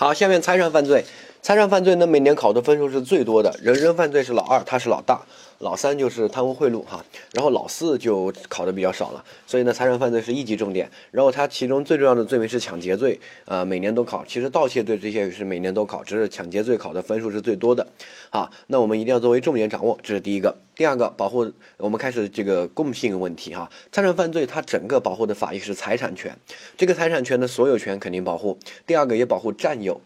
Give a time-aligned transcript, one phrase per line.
[0.00, 1.04] 好，下面财产犯罪，
[1.42, 5.22] 财产犯罪呢，每年考的分数是最多的，人身犯罪是老二，他是老大。
[5.60, 10.90] 老三就是贪污贿赂哈，然后老四就考的比较少了，所以呢，财产犯罪是一级重点。
[11.10, 14.24] 然后它其中最重要的罪名是抢劫罪，呃，每年都考。
[14.26, 17.86] 其实盗窃罪这些也是每年都考，只是抢劫罪考的分数是最多的。
[18.30, 20.56] 好，那我们一定要作为重点掌握，这是第一个。
[20.74, 26.34] 第二个，保护我们开始这个共性问题哈，财产犯罪它整个保护的法益是财产权，
[26.78, 28.58] 这个财产权的所有权肯定保护。
[28.86, 30.00] 第二个也保护占有。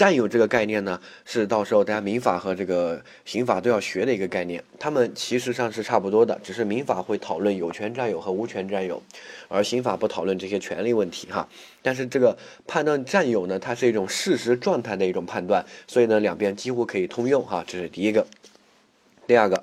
[0.00, 9.02] 占有这个概念呢，是到时候大家民法和这个刑法都要学的一个概念，他们其实上是差不多的，只是民法会讨论有权占有和无权占有，
[9.48, 11.46] 而刑法不讨论这些权利问题哈。
[11.82, 12.34] 但是这个
[12.66, 17.62] 判断占有呢，它是一种事实状态的一种判断，所以呢，两边几乎可以通用哈。
[17.66, 18.26] 这是第一个，
[19.26, 19.62] 第二个。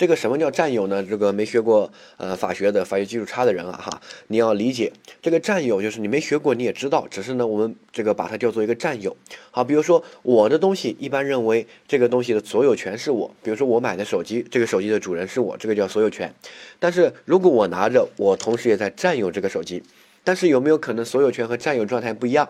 [0.00, 1.04] 这个什么叫占有呢？
[1.04, 4.90] 这个没学过呃法学的法学基础差的人啊哈，你要理解
[5.20, 9.14] 这个占有就是你没学过你也知道，只是呢我们这个把它叫做一个占有。
[9.50, 16.34] 好，比如说我的东西一般认为这个东西的所有权是我，比如说我买的手机，这个手机的主人是我，这个叫所有权。
[16.78, 19.82] 但是如果我拿着，我同时也在占有这个手机，
[20.24, 22.48] 但是有没有可能所有权和占有状态不一样？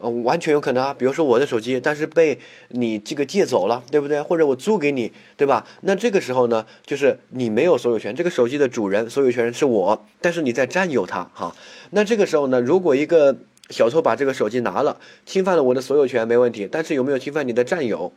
[0.00, 0.94] 嗯，完全有可能啊。
[0.94, 4.20] 比如说我的手机，但是被你这个借走了，对不对？
[4.22, 5.66] 或者我租给你，对吧？
[5.82, 11.54] 那这个时候呢，就是你没有所有权，这个手机的主人、所有权人是我，但是你在占有它，哈。
[11.90, 13.36] 那这个时候呢，如果一个
[13.68, 16.68] 小偷把这个手机拿了，侵犯了我的所有权，没问题。
[16.70, 18.12] 但是有没有侵犯你的占有？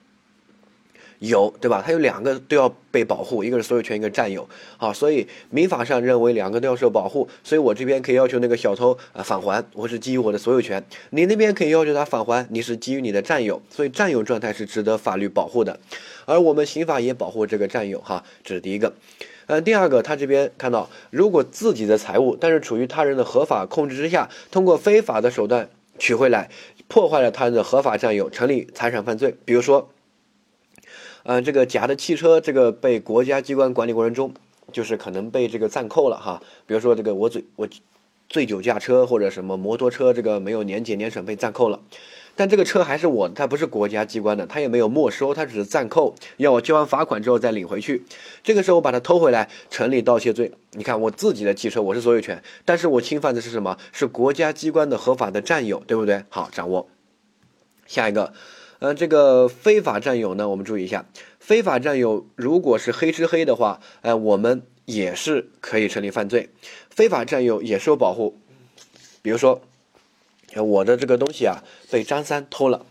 [1.30, 1.82] 有对吧？
[1.86, 4.48] 它有两个都要被保护，一个是所有权，一个占有。
[4.76, 13.62] 好，所以民法上认为两个都要受保护，所以我这边可以要求那个小偷啊返还，我是基于我的所有权；你那边可以要求他返还，你是基于你的占有。
[13.70, 15.80] 所以占有状态是值得法律保护的，
[16.26, 18.94] 而我们刑法也保护这个占有哈，这是第一个。
[19.46, 26.50] 呃，第二个，他这边看到，如果自己的财物但是处于他人的合法控制之下，通过非法的手段取回来，
[26.90, 29.36] 破坏了他人的合法占有，成立财产犯罪。
[29.46, 29.90] 比如说。
[31.24, 34.34] 嗯，这个假的汽车，这个被国家机关管理过程中，
[34.72, 36.42] 就是可能被这个暂扣了哈。
[36.66, 37.68] 比如说这个我醉我
[38.30, 41.80] 醉酒驾车或者什么摩托车，这个没有年检年审被暂扣了，
[42.36, 48.04] 但这个车还是我的，它不是国家机关的，它也没有没收，它只是暂扣，要我交完罚款之后再领回去。
[48.44, 50.52] 这个时候我把它偷回来，成立盗窃罪。
[50.72, 53.78] 你看我自己的汽车，我是所有权，但是我侵犯的是什么？
[53.94, 56.24] 是国家机关的合法的占有，对不对？
[56.28, 56.90] 好，掌握
[57.86, 58.34] 下一个。
[58.86, 61.06] 嗯，这个非法占有呢，我们注意一下，
[61.40, 66.50] 非法占有如果是黑吃黑的话，呃，我们也是可以成立犯罪，
[66.90, 68.38] 非法占有也受保护。
[69.22, 69.62] 比如说，
[70.58, 72.86] 我的这个东西啊被张三偷了，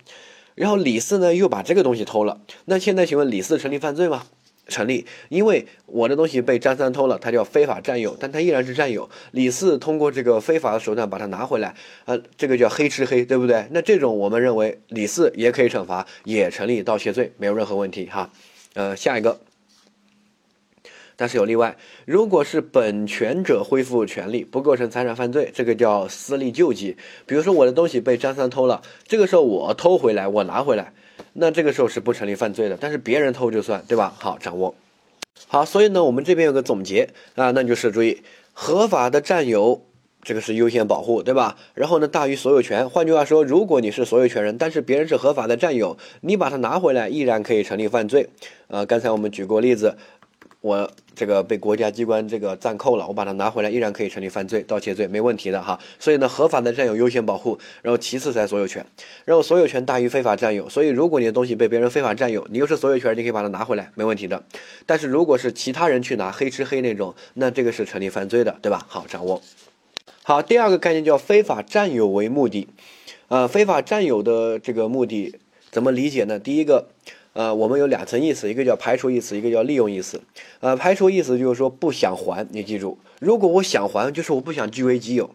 [0.55, 4.25] 然后李四呢又把这个东西偷了，那现在请问李四成立犯罪吗？
[4.73, 9.09] 成立，因为我的东西被张三偷了，他叫非法占有，但他依然是占有。
[9.31, 11.75] 李四通过这个非法的手段把它拿回来，
[12.07, 13.67] 呃，这个叫黑吃黑，对不对？
[13.71, 18.31] 那这种我们认为李四也可以惩罚，也成立盗窃罪，没有任何问题哈。
[18.75, 19.39] 呃，下一个，
[21.15, 26.97] 但是有例外，如果是本权者恢复权利，不构成财产犯罪，这个叫私利救济。
[27.27, 30.93] 比如说我的东西被张三偷了，这个时候我偷回来，我拿回来。
[31.33, 34.15] 那这个时候是不成立犯罪的，但是别人偷就算，对吧？
[34.19, 34.75] 好，掌握。
[35.49, 38.23] 好，所以呢，我们这边有个总结啊，那就是注意
[38.53, 39.83] 合法的占有，
[40.23, 41.57] 这个是优先保护，对吧？
[41.75, 42.89] 然后呢，大于所有权。
[42.89, 48.29] 换句话说，如果你是所有权人，但是别人是合法的占有，你把它拿回来，依然可以成立犯罪。
[48.69, 49.97] 呃，刚才我们举过例子。
[50.63, 55.79] 我这个被国家机关这个暂扣了，我把它拿回来，依然可以成立犯罪盗窃罪，没问题的哈。
[55.99, 58.87] 所以呢，合法的占有优先保护，然后其次才所有权，
[59.25, 60.69] 然后所有权大于非法占有。
[60.69, 64.45] 所以如果你的东西被别人非法占有，你又是所有权，你可以把它拿回来，没问题的。
[64.87, 68.87] 但是如果是其他人去拿黑吃黑那种，那这个是成立犯罪的，对吧？
[68.89, 69.43] 好，掌握。
[70.23, 72.69] 好，第二个概念叫非法占有为目的，
[73.27, 75.35] 呃，非法占有的这个目的
[75.73, 76.39] 怎么理解呢？
[76.39, 76.87] 第一个。
[77.35, 80.21] 呃，我们有两层意思，一个叫排除意思，一个叫利用意思。
[80.61, 85.31] 呃，排除意思就是说不想还，你记住，如果我想还，就是我不想据为己有，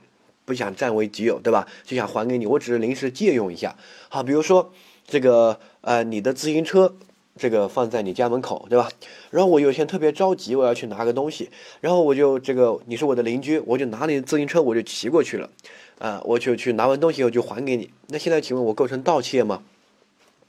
[0.45, 1.67] 不想占为己有，对吧？
[1.83, 3.75] 就想还给你，我只是临时借用一下。
[4.09, 4.71] 好，比如说
[5.07, 6.95] 这个呃，你的自行车
[7.35, 8.89] 这个放在你家门口，对吧？
[9.31, 11.49] 然后我有一天特别着急，我要去拿个东西，
[11.81, 15.49] 然后我就这个你是我的邻居，我就拿你的自行车，我就骑过去了，
[15.97, 17.89] 啊，我就去拿完东西以后就还给你。
[18.09, 19.63] 那现在请问我构成盗窃吗？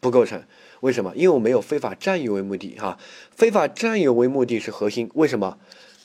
[0.00, 0.42] 不构成。
[0.80, 1.12] 为什么？
[1.16, 2.98] 因为我没有非法占有为目的，哈，
[3.30, 5.10] 非法占有为目的是核心。
[5.14, 5.58] 为什么？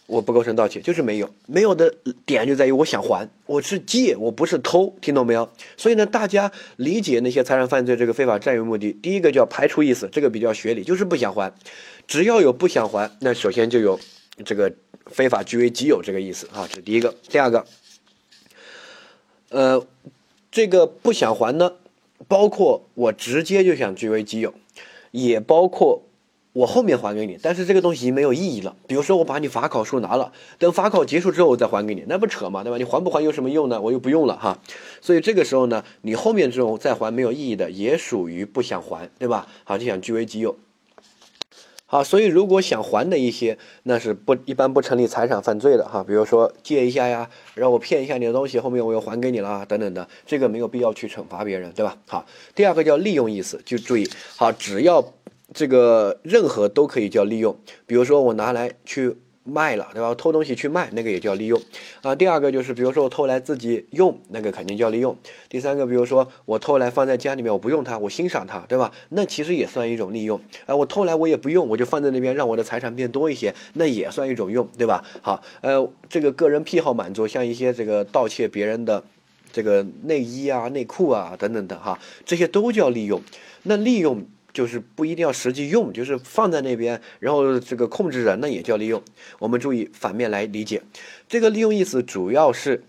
[0.05, 5.49] 我不构成盗窃，就是没有，没有的点就在于我想还，我是借，我不是偷，听懂没有？
[5.77, 11.53] 所以呢，大家理解那些财产犯罪这个非法占有目的，第一个叫排除意思，这个比较学理，就是不想还。
[12.05, 13.97] 只要有不想还，那首先就有
[14.43, 14.73] 这个
[15.05, 17.15] 非法据为己有这个意思啊，这是第一个。
[17.29, 17.65] 第二个，
[19.49, 19.87] 呃，
[20.51, 21.75] 这个不想还呢？
[22.27, 24.53] 包括我直接就想据为己有，
[25.13, 26.01] 也包括
[26.53, 28.75] 我后面还给你，但是这个东西已经没有意义了。
[28.87, 32.63] 比如说我把你法考书拿了，等法考结束之后我再还给你，那不扯嘛？
[32.63, 32.77] 对吧？
[32.77, 33.79] 你还不还有什么用呢？
[33.79, 34.59] 我又不用了哈。
[35.01, 39.47] 所以这个时候呢，你后面这种再还没有意义的，也属于不想还，对吧？
[39.63, 40.55] 好，就想据为己有。
[41.93, 46.03] 啊，所以如果想还的一些，那是不一般不成立财产犯罪的哈。
[46.03, 51.95] 比如说借一下呀，让我骗一下你的东西，后面我又还给你了等等的，这个没有必要去惩罚别人，对吧？
[52.07, 52.25] 好，
[52.55, 55.13] 第二个叫利用意思，就注意好，只要
[55.53, 57.55] 这个任何都可以叫利用，
[57.85, 59.15] 比如说我拿来去。
[59.43, 60.15] 卖了，对吧？
[60.15, 61.61] 偷东西去卖，那个也叫利用
[62.01, 62.15] 啊。
[62.15, 65.17] 第二个就是，比如说我偷来自己用，那个肯定叫利用。
[65.49, 68.91] 第三个，比如说我偷来放在家里面，我不用它，我欣赏它，对吧？
[69.09, 70.39] 那其实也算一种利用。
[70.65, 75.03] 啊，我偷来我也不用，我就放在那边，让我的财产变多一些，那也算一种用，对吧？
[75.21, 79.03] 好，呃，这个个人癖好满足，像一些这个盗窃别人的
[79.51, 83.21] 这个内衣啊、内裤啊等等的哈，这些都叫利用。
[83.63, 84.25] 那利用。
[84.53, 89.01] 就是不一定要实际用，就是放在那边，然后这个控制人，那也叫利用。
[89.39, 90.81] 我们注意反面来理解，
[91.27, 92.83] 这个利用意思主要是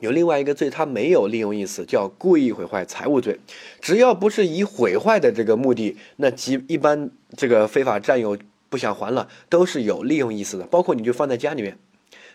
[0.00, 3.40] 有另外一个罪，它没有利用意思，叫故意毁坏财物罪。
[3.80, 8.38] 只要不是以毁坏的这个目的，那即一般这个非法占有
[8.68, 10.64] 不想还了，都是有利用意思的。
[10.66, 11.76] 包括你就放在家里面。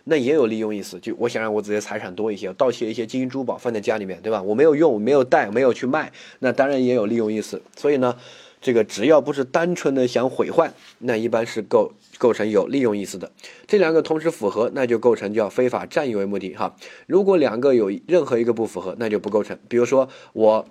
[0.06, 4.42] 那也有利用意思，就我想让我自己的财产多一些，盗窃一些金银珠宝放在家里面，对吧？
[4.42, 7.62] 我没有用，没有带，没有去卖，那当然也有利用意思。
[7.78, 8.18] 所以呢，
[8.62, 13.32] 这个只要不是单纯的想毁坏，那一般是构构成有利用意思的。
[13.66, 16.76] 这两个同时符合，那就构成叫非法占有为目的哈。
[17.08, 19.58] 如果两个有任何一个不符合，那就不构成。
[19.70, 20.66] 比如说我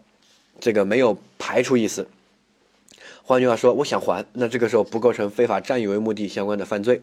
[0.61, 2.06] 这个没有排除意思。
[3.25, 7.01] 换句话说，我想还，那这个时候不构成非法占有为目的相关的犯罪，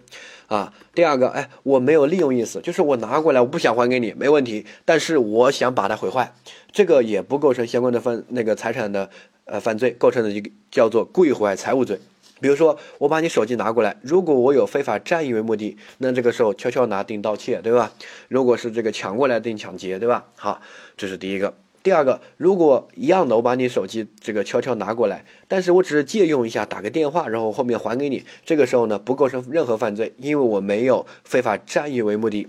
[0.47, 6.33] 啊，第二个，哎，我没有利用意思，就是我拿过来，我不想还给你，没问题，但是我想把它毁坏，
[6.71, 9.09] 这个也不构成相关的犯那个财产的
[9.45, 11.99] 呃犯罪，构成的一个叫做故意毁坏财物罪。
[12.41, 17.91] 比如说，我把你手机拿过来，如果我有非法占有为目的，那这个时候悄悄拿定盗窃，对吧？
[18.27, 20.25] 如果是这个抢过来定抢劫，对吧？
[20.35, 20.61] 好，
[20.95, 21.53] 这是第一个。
[21.81, 32.47] 第二个，如果一样的，我把你手机这个悄悄拿过来，但是我只是借用一下，打个电话，然后后面还给你，这个时候呢，不构成任何犯罪，因为我没有非法占有为目的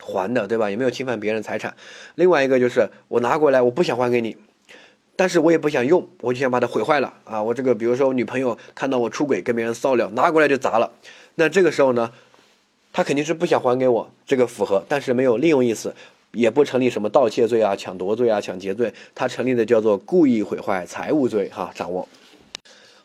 [0.00, 0.68] 还的，对吧？
[0.68, 1.74] 也没有侵犯别人财产。
[2.16, 4.36] 另外一个就是我拿过来，我不想还给你，
[5.14, 7.40] 但是我也不想用，我就想把它毁坏了啊！
[7.40, 10.90] 我这个比如说我女朋友看到我出轨跟别人骚扰，拿过来就砸了，
[11.36, 12.10] 那这个时候呢，
[12.92, 15.94] 她肯定是不想还给我，这个符合，但是没有利用意思。
[16.34, 21.48] 也不成立什么盗窃罪啊、抢夺罪啊、抢劫罪，他成立的叫做故意毁坏财物罪。
[21.48, 22.06] 哈，掌握。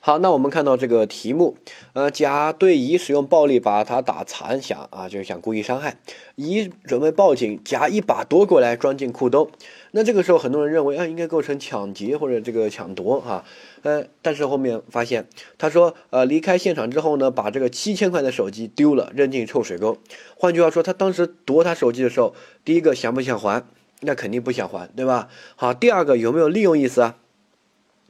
[0.10, 1.56] 好，那我们看到这个题目，
[1.94, 5.98] 呃，甲对乙使用暴力把他打残，想啊，就是想故意伤害。
[6.34, 9.52] 乙准备报警，甲一把夺过来装进裤兜。
[9.92, 13.46] 那这个时候很多人认为啊，应该构成抢劫或者这个抢夺哈，
[13.84, 15.28] 呃，但是后面发现
[15.60, 20.00] 他说呃离开现场之后呢，把这个七千块的手机丢了，扔进臭水沟。
[20.36, 22.34] 换句话说，他当时夺他手机的时候，
[22.66, 23.64] 第一个想不想还？
[24.02, 25.28] 那肯定不想还，对吧？
[25.56, 27.18] 好，第二个有没有利用意思啊？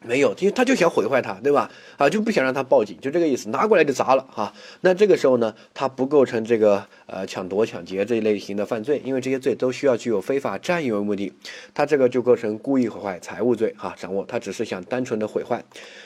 [0.02, 1.70] 没有，因为他就想毁坏它，对吧？
[1.98, 4.54] 啊，就不想让他报警，就这个意思，拿过来就砸了哈。
[4.82, 11.34] 那这个时候呢，他不构成这个呃抢夺、抢劫这一类型的犯罪，因为这些罪都需要具有非法占有为目的，
[11.74, 13.94] 他这个就构成故意毁坏财物罪哈。
[13.98, 15.64] 掌握，他只是想单纯的毁坏，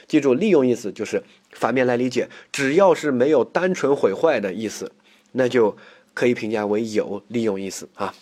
[0.07, 1.21] 记住利用意思就是
[1.51, 4.91] 反面来理解，只要是没有单纯毁坏的意思，
[5.33, 5.77] 那就
[6.15, 8.13] 可以评价为有利用意思啊。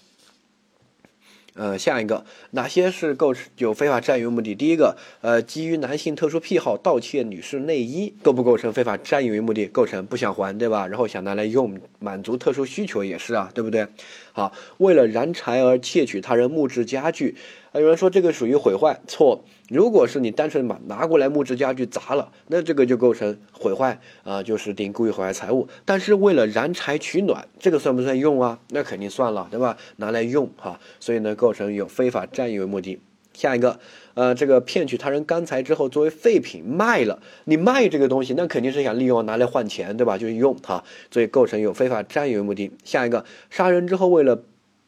[1.54, 4.56] 呃，下一个哪些是构成有非法占有目的？
[4.56, 9.66] 第一个，呃，基于男性特殊癖好盗窃女士内衣，构不构成非法占有为目的？
[9.68, 10.88] 构成，不想还，对吧？
[10.88, 13.86] 然后想拿来用，满足特殊需求也是啊，对不对？
[14.34, 17.36] 啊，为了燃柴而窃取他人木质家具。
[17.72, 19.44] 啊，有人说这个属于毁坏，错。
[19.70, 25.68] 如果是你单纯把拿过来木质家具砸了，那这个就构成毁坏啊，就是定故意毁坏财物。
[25.86, 28.60] 但是为了燃柴取暖，这个算不算用啊？
[28.72, 29.78] 那肯定算了，对吧？
[29.96, 33.00] 拿来用哈，所以呢，构成有非法占有目的。
[33.42, 33.80] 下一个，
[34.14, 40.18] 呃，这个骗取他人干柴之后作为废品卖了，你卖这个东西，那肯定是想利用拿来换钱，对吧？
[40.18, 42.72] 就是用哈，所以构成有非法占有目的。
[42.84, 44.44] 下一个，杀人之后为了。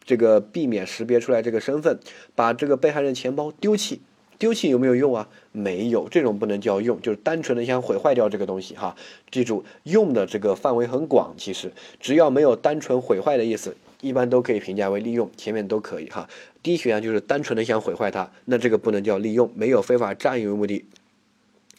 [0.05, 1.97] 这个避免识别出来这个身份，
[2.35, 4.01] 把这个被害人钱包丢弃，
[4.37, 5.29] 丢弃有没有用啊？
[5.53, 8.97] 没有，这种不能叫用，就是单纯的想毁坏掉这个东西哈。
[9.31, 16.29] 记住，用的这个范围很广，其实只要没有单纯毁坏的意思，一般都可以评价为利用，前面都可以哈。
[16.61, 20.85] 第一选项就是单纯的想毁坏它，那这个不能叫利用，没有非法占有目的。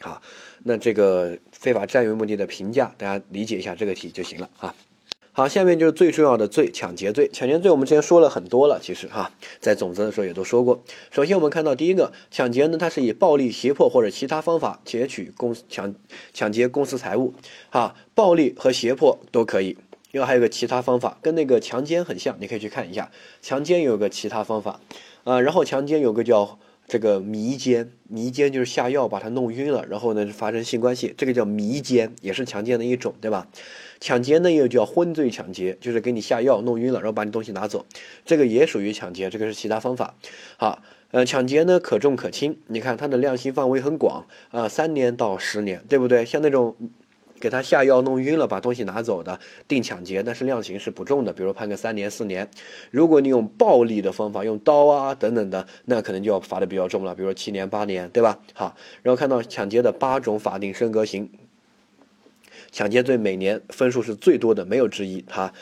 [0.01, 0.21] 好，
[0.63, 4.75] 那这个非法占有目的的评价，大家理解一下这个题就行了哈。
[5.31, 7.29] 好，下面就是最重要的罪——抢劫罪。
[7.33, 9.29] 抢劫罪我们之前说了很多了，其实哈，
[9.59, 10.81] 在总则的时候也都说过。
[11.11, 15.93] 首先我们看到第一个抢劫呢，它是以暴力、胁迫或者其他方法劫取公抢
[16.33, 17.33] 抢劫公司财物，
[17.69, 19.77] 哈，暴力和胁迫都可以。
[20.15, 23.11] 另外还有个其他方法，跟那个强奸很像，你可以去看一下。
[23.41, 24.79] 强奸有个其他方法，
[25.25, 26.57] 啊，然后强奸有个叫。
[26.87, 33.47] 这个迷奸，迷奸就是下药把他弄晕了，然后呢发生性关系，这个叫迷奸，也是强奸的一种，对吧？
[33.99, 37.87] 抢劫呢又叫昏罪抢劫，就是给你下药弄晕了，然后把你东西拿走，
[38.23, 40.13] 这个也属于抢劫，这个是其他方法。
[40.57, 46.23] 好，呃，抢劫呢可重可轻，你看它的量刑范围很广啊，三年到十年，对不对？
[46.23, 46.75] 像那种。
[47.45, 52.49] 给他下药弄晕了，把东西拿走的，定抢劫，但是量刑是不重的，比如判个三年四年。
[52.89, 58.39] 如果你用暴力的方法，用刀啊等等的，那可能就要罚的比较重了，比如说七年八年，对吧？
[58.55, 61.29] 好，然后看到抢劫的八种法定升格刑，
[62.71, 65.53] 抢劫罪每年分数是最多的，没有之一，哈，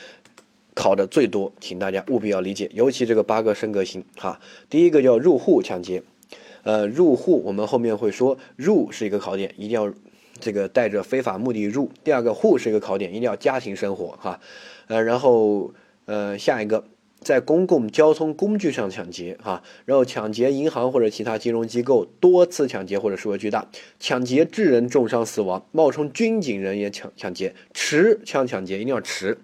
[0.73, 6.01] 考的最多，请大家务必要理解，尤其这个八个升格刑，哈，第一个叫入户抢劫，
[6.63, 9.93] 呃，入户我们后面会说，入是一个考点，一定要。
[10.43, 14.41] 这个带着非法目的入，第二个户是一个考点，一定要家庭生活哈，
[14.87, 15.73] 呃，然后
[16.03, 16.83] 呃下一个
[17.21, 23.65] 在公共交通工具上抢劫哈，然后抢劫银行或者其他金融机构，多次抢劫或者数额巨大，
[24.01, 29.37] 抢劫致人重伤死亡，冒充军警人员抢抢劫，持枪抢劫一定要持，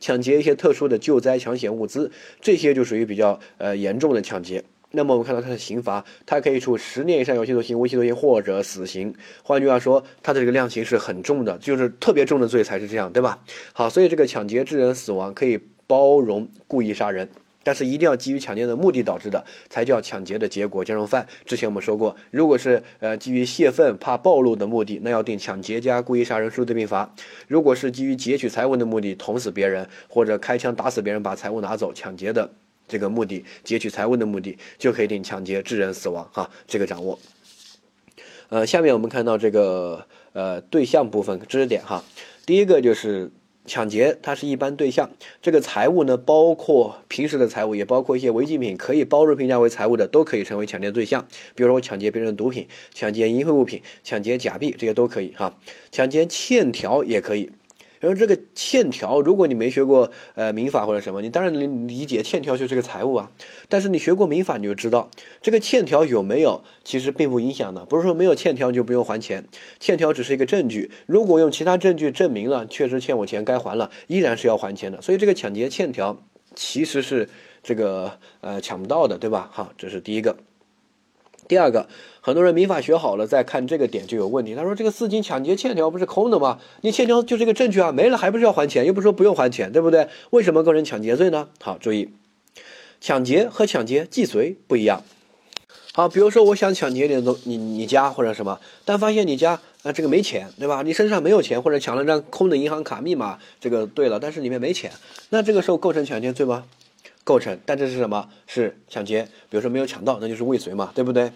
[0.00, 2.10] 抢劫一些特殊的救灾抢险物资，
[2.40, 4.64] 这些就属于比较呃严重的抢劫。
[4.96, 9.14] 那么我们看到他的刑罚，他可以处十年以上有期徒刑、无期徒刑或者死刑。
[9.42, 13.38] 换句话说，他的这个量刑是很重的，就是特别重的罪才是这样，对吧？
[13.74, 17.28] 好，所以这个抢劫致人死亡可以包容故意杀人，
[17.62, 21.26] 但是一定要基于抢劫的目的导致的，才叫抢劫的结果加重犯。
[21.44, 27.12] 之前我们说过，如果是呃基于泄愤怕暴露的目的，那要定抢劫加故意杀人数罪并罚；
[27.46, 32.50] 如果是基于劫取财物的目的，捅死别人或者开枪打死别人把财物拿走，抢劫的。
[32.88, 37.18] 这个目的劫取财物的目的就可以定抢劫致人死亡哈，这个掌握。
[38.48, 42.04] 呃，下面我们看到这个呃对象部分知识点哈，
[42.46, 43.30] 第一个就是
[43.66, 45.10] 抢劫，它是一般对象，
[45.42, 51.26] 这个财物呢包括平时的财物，也包括一些违禁品，可以包容评价为财物的都可以成为抢劫对象。
[51.56, 55.58] 比如说我抢劫别人的毒品、抢劫淫秽物品、抢劫假币，这些都可以哈，
[55.90, 57.50] 抢劫欠条也可以。
[58.00, 63.30] 然后这个欠条，如果你没学过呃民法或者什么，你当然能理解欠条就是个财物啊。
[63.68, 65.10] 但是你学过民法，你就知道
[65.40, 67.84] 这个欠条有没有，其实并不影响的。
[67.84, 69.44] 不是说没有欠条就不用还钱，
[69.80, 70.90] 欠条只是一个证据。
[71.06, 75.00] 如果用其他证据证明了确实欠我钱该还了，依然是要还钱的。
[75.00, 76.22] 所以这个抢劫欠条
[76.54, 77.28] 其实是
[77.62, 79.48] 这个呃抢不到的，对吧？
[79.52, 80.36] 好，这是第一个。
[81.48, 81.88] 第二个，
[82.20, 84.54] 很多人民法学好了，再看这个点就有问题。
[84.54, 86.58] 他说：“这个四金抢劫欠条不是空的吗？
[86.80, 88.84] 你欠条就是个证据啊，没了还不是要还钱？
[88.84, 90.08] 又不是说不用还钱，对不对？
[90.30, 92.10] 为什么构成抢劫罪呢？”好，注意，
[93.00, 95.02] 抢劫和抢劫既遂不一样。
[95.92, 100.82] 好，比如说我想抢劫你东你你家或者什么，但发现你家啊这个没钱，对吧？
[100.82, 104.90] 你身上没有钱，或者抢了张空的银行卡密码，这个对了，但是里面没钱，
[105.30, 106.64] 那这个时候构成抢劫罪吗？
[107.26, 108.28] 构成，但这是什么？
[108.46, 109.24] 是抢劫。
[109.50, 111.32] 比如说没有抢到，那就是未遂嘛，对不对？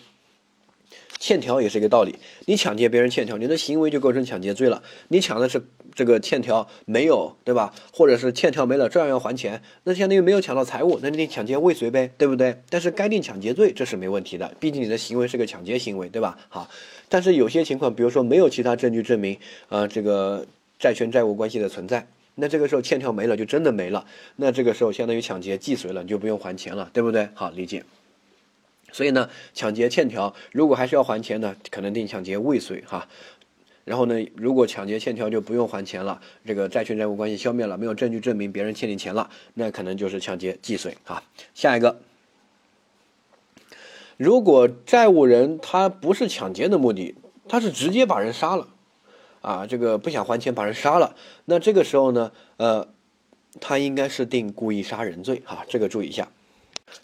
[1.18, 2.14] 欠条也是一个道理，
[2.46, 4.84] 你抢劫别人欠条，你的行为就构成抢劫罪了。
[5.08, 5.62] 你抢的是
[5.96, 7.74] 这个欠条没有，对吧？
[7.92, 12.62] 或者是欠条没了，照样要还钱，那相当于没有抢到财物，那你抢劫未遂呗，对不对？
[12.70, 16.38] 但是该定抢劫罪，这是没问题的，毕竟你的行为是个抢劫行为，对吧？
[16.48, 16.70] 好，
[17.08, 19.36] 但是有些情况，比如说没有其他证据证明
[19.68, 20.46] 啊这个
[20.78, 22.06] 债权债务关系的存在。
[22.36, 24.06] 那这个时候欠条没了，就真的没了。
[24.36, 27.28] 那这个时候相当于抢劫既遂了，你就不用还钱了，对不对？
[27.34, 27.84] 好理解。
[28.92, 33.08] 所以呢，抢劫欠条，如果还是要还钱呢，可能定抢劫未遂哈。
[33.84, 41.22] 然后呢，如果抢劫欠条就不用还钱了，这个债权债务关系消灭了，没有证据证明别人欠你钱了，那可能就是抢劫既遂哈。
[41.54, 42.00] 下一个，
[44.16, 47.14] 如果债务人他不是抢劫的目的，
[47.48, 48.68] 他是直接把人杀了。
[49.40, 52.88] 啊，这个不想还钱把人杀了，那这个时候呢，呃，
[53.60, 56.28] 他应该是定故意杀人罪哈，这个注意一下。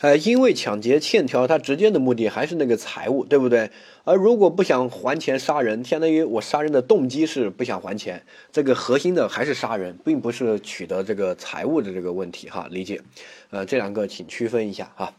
[0.01, 3.71] 呃，因为抢劫欠条，他直接的目的还是那个财物，对不对？
[4.03, 13.01] 而如果不想还钱杀人，相当于我杀人的动机是不想还钱，这个核心的还是杀人，并不是取得这个财物的这个问题哈，理解？
[13.51, 15.15] 呃，这两个请区分一下哈。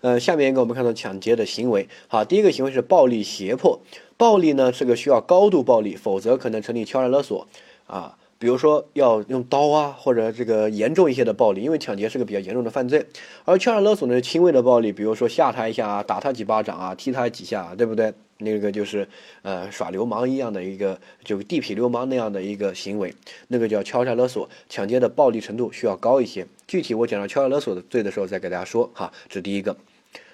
[0.00, 3.80] 呃，下面一个我们看到抢劫的行为，好，第一个行为是暴力胁迫。
[4.16, 7.46] 暴力呢，这个需要高度暴力，否则可能成立敲诈勒索
[7.86, 8.16] 啊。
[8.38, 13.06] 比如说要用刀啊，或者这个严重一些的暴力，因为抢劫是个比较严重的犯罪。
[13.44, 18.12] 而敲诈勒索呢，轻微的暴力，比如说吓他一下啊，打他几巴掌啊，踢他几下，啊对不对？
[18.38, 19.08] 那个就是
[19.42, 23.14] 呃耍流氓一样的一个，就地痞流氓那样的一个行为，
[23.48, 26.46] 那个叫敲诈勒索，抢劫的暴力程度需要高一些。
[26.66, 29.12] 具体我讲到敲诈勒索的罪的时候再给大家说哈。
[29.28, 29.76] 这第一个，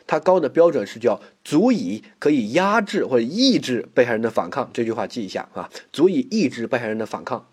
[0.07, 7.47] 它高的标准是叫足以可以压制或者抑制被害人的反抗，这句话记一下啊，足以抑制被害人的反抗。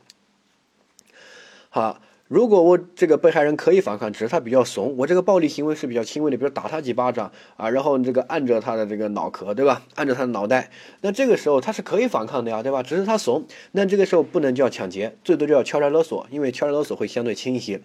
[1.70, 2.01] 好。
[2.30, 9.82] 如果我这个被害人可以反抗，只是他比较怂，我这个暴力行为是比较轻微的，比如打他几巴掌啊，然后这个按着他的这个脑壳，对吧？
[9.96, 10.70] 按着他的脑袋，
[11.02, 12.84] 那这个时候他是可以反抗的呀，对吧？
[12.84, 17.82] 只是他怂，那这个时候不能叫抢劫，最多就要敲诈勒索，因为敲诈勒索会相对轻一些。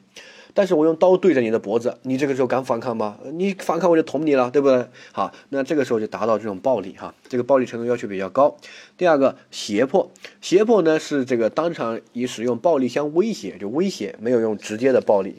[0.56, 3.18] 但是我用刀对着你的脖子，你这个时候敢反抗吗？
[3.32, 4.86] 你反抗我就捅你了，对不对？
[5.10, 8.56] 好，那这个时候就达到这种暴力哈，这个暴力程度要求比较高。
[8.96, 10.08] 第二个胁迫，
[10.40, 15.34] 胁迫呢是这个当场以使用暴力相威胁，就威胁，没有用直接的暴力。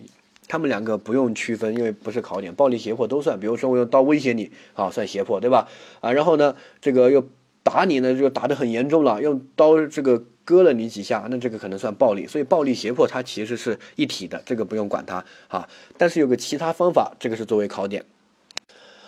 [0.50, 3.39] 他们两个不用区分，因为不是考点，暴力胁迫都算。
[3.39, 5.69] 比如说我用刀威胁你，好算胁迫，对吧？
[6.01, 7.25] 啊，然后呢，这个又
[7.63, 10.24] 打你呢，就打得很严重了，用刀这个。
[10.46, 15.68] 割了你几下，那这个可能算暴力，所以暴力胁迫它其实是一体的，这个不用管它啊。
[15.98, 18.06] 但是有个其他方法，这个是作为考点。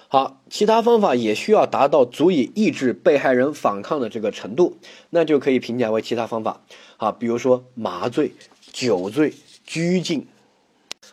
[0.09, 4.77] 好，其他方法也需要达到足以抑制被害人反抗的这个程度，
[5.11, 6.61] 那就可以评价为其他方法。
[6.97, 8.31] 好，比如说麻醉、
[8.71, 9.33] 酒醉、
[9.65, 10.25] 拘禁，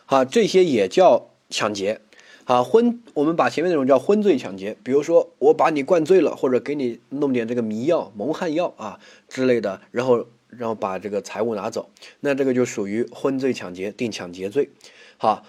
[0.05, 2.01] 好，这些也叫抢劫。
[2.45, 14.69] 啊，昏，我们把前面那种叫昏醉抢劫，比如说我把你灌醉了，或者给你弄点这个迷药、蒙汗药啊之类的，然后然后把这个财物拿走，那这个就属于昏醉抢劫，定抢劫罪。
[15.17, 15.43] 好，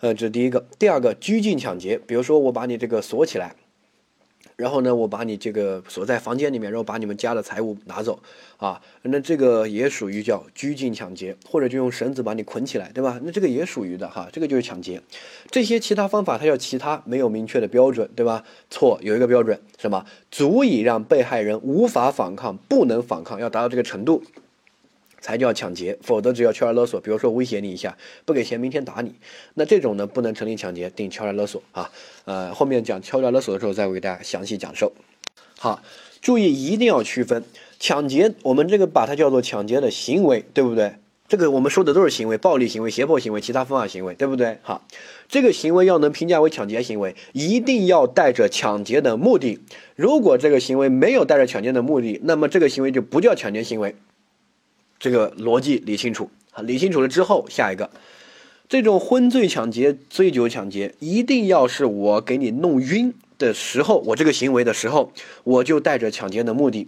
[0.00, 0.66] 呃，这是第一个。
[0.78, 3.54] 第二个拘禁抢劫，比如说我把你这个锁起来。
[4.60, 8.20] 然后呢，我把你这个锁在房间里面，然后把你们家的财物拿走，
[8.58, 13.18] 啊，那这个也属于叫拘禁抢劫，或者就用绳子把你捆起来，对吧？
[13.24, 15.00] 那这个也属于的哈，这个就是抢劫。
[15.50, 18.44] 这些其他方法它叫其他，没有明确的标准，对吧？
[18.68, 20.04] 错，有一个标准，什么？
[20.30, 24.22] 足以让被害人无法反抗，不能反抗，要达到这个程度。
[25.20, 29.14] 才叫抢劫，否则只要敲诈勒索，比如说威胁你一下，不给钱，明天打你，
[29.54, 31.90] 那这种呢不能成立抢劫，定敲诈勒索啊。
[32.24, 34.92] 呃，后面讲敲诈勒索的时候再会给大家详细讲授。
[35.58, 35.82] 好，
[36.20, 37.44] 注意一定要区分
[37.78, 40.94] 抢劫，我们这个把它叫做抢劫的行为，对不对？
[41.28, 44.58] 这个我们说的都是行为，暴力行为、胁迫行为、其他方法行为，对不对？
[44.62, 44.84] 好，
[45.28, 49.60] 这个行为要能评价为抢劫行为，一定要带着抢劫的目的。
[49.94, 53.94] 如果这个行为没有带着抢劫的目的，那么这个行为就不叫抢劫行为。
[55.00, 56.30] 这个逻辑理清楚，
[56.62, 57.90] 理清楚了之后，下一个，
[58.68, 66.86] 这种昏醉抢劫、醉酒抢劫，一定要是我给你弄晕的时候，我这个行为的时候，我就带着抢劫的目的。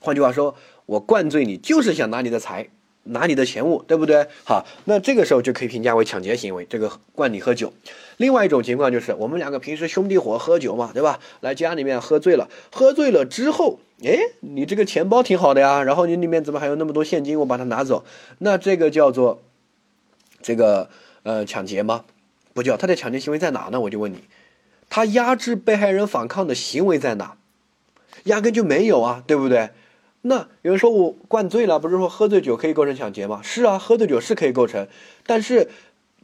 [0.00, 2.70] 换句话说，我灌醉你，就是想拿你的财。
[3.04, 4.26] 拿你的钱物，对不对？
[4.44, 6.66] 好，那这个时候就可以评价为抢劫行为。
[6.68, 7.72] 这个灌你喝酒，
[8.20, 11.20] 另外一种情况就是我们两个平时兄弟伙喝酒嘛，对吧？
[11.40, 17.40] 来家里面喝醉了，喝醉了之后，哎，你这个钱包挺好的呀，然后你里面怎么还有那么多现金？
[17.40, 18.04] 我把它拿走，
[18.36, 19.40] 那这个叫做
[20.42, 20.90] 这个
[21.22, 22.04] 呃抢劫吗？
[22.52, 23.80] 不叫，他的抢劫行为在哪呢？
[23.80, 24.18] 我就问你，
[24.90, 27.38] 他压制被害人反抗的行为在哪？
[28.24, 29.70] 压根就没有啊，对不对？
[30.20, 33.40] 那有人说我灌醉了，不是说喝醉酒可以构成抢劫吗？
[33.42, 34.86] 是啊，喝醉酒是可以构成，
[35.24, 35.70] 但是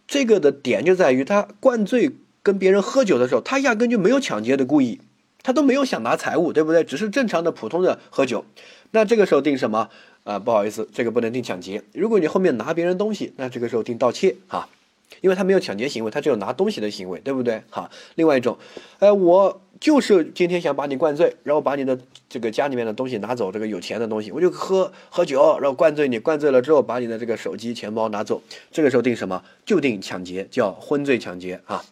[0.06, 5.00] 这个的点就在于他灌醉跟别人喝酒的时候，他压根就没有抢劫的故意，
[5.42, 6.84] 他都没有想拿财物，对不对？
[6.84, 8.44] 只是正常的普通的喝酒。
[8.92, 9.90] 那这个时候定什么？
[10.24, 11.82] 啊，不好意思，这个不能定抢劫。
[11.92, 14.68] 如果你后面拿别人东西，那这个时候定盗窃哈。
[15.20, 17.62] 因为他没有抢劫行为，他只有拿东西的行为，对不对？
[17.70, 18.58] 好，另外一种，
[18.98, 29.42] 呃，我就是今天想把你灌醉，然后把你的这个家里面的东西拿走，这个有钱的东西，我就喝喝酒，然后灌醉你，灌醉了之后把你的这个手机、钱包拿走，这个时候定什么？
[29.64, 31.84] 就定抢劫，叫昏醉抢劫啊。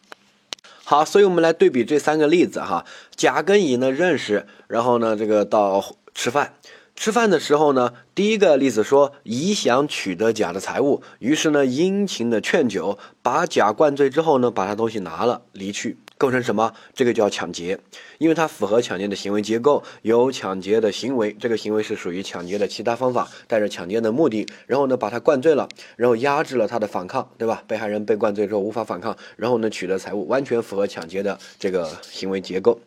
[0.84, 2.84] 好，所以我们来对比这三个例子哈，
[3.16, 5.82] 甲跟乙呢认识，然后呢这个到
[6.14, 6.54] 吃饭。
[6.96, 16.74] 吃饭的时候呢，第一个例子说乙想取得甲的财物，于是呢殷勤的劝酒，把甲灌醉之后呢，把他东西拿了离去，构成什么？
[16.94, 17.78] 这个叫抢劫，
[18.18, 27.62] 因为它符合抢劫的行为结构，有抢劫的行为，这个行为是属于抢劫的其他方法，带着抢劫的目的，然后呢把他灌醉了，然后压制了他的反抗，对吧？
[27.66, 32.80] 被害人被灌醉之后无法反抗，然后呢取得财物，完全符合抢劫的这个行为结构，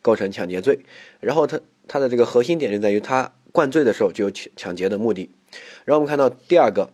[0.00, 0.80] 构成抢劫罪。
[1.20, 3.32] 然后他他的这个核心点就在于他。
[3.54, 5.28] 灌醉的时候就有抢抢劫的目的，
[5.84, 6.88] 然后我们看到第二个，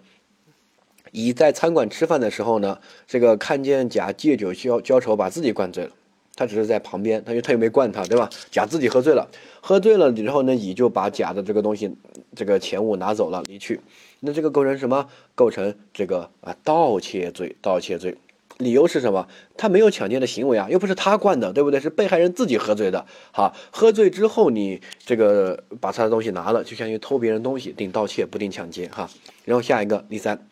[1.12, 5.90] 乙在餐馆吃饭的时候呢，这个看见甲借酒浇浇愁，把自己灌醉了，
[6.36, 8.28] 他只是在旁边，他又他又没灌他，对吧？
[8.50, 9.28] 甲自己喝醉了，
[9.60, 11.94] 喝醉了之后呢，乙就把甲的这个东西，
[12.34, 13.80] 这个钱物拿走了离去，
[14.20, 15.08] 那这个构成什么？
[15.34, 18.16] 构成这个啊盗窃罪，盗窃罪。
[18.58, 19.28] 理由是什么？
[19.56, 21.78] 他没有抢劫的行为啊，又不是他灌的，对不对？
[21.78, 23.06] 是被害人自己喝醉的。
[23.30, 29.08] 好，喝醉之后你这个把他的东西拿了，就相当于偷别人东西，定盗窃不定抢劫哈。
[29.44, 30.44] 然后下一个第三，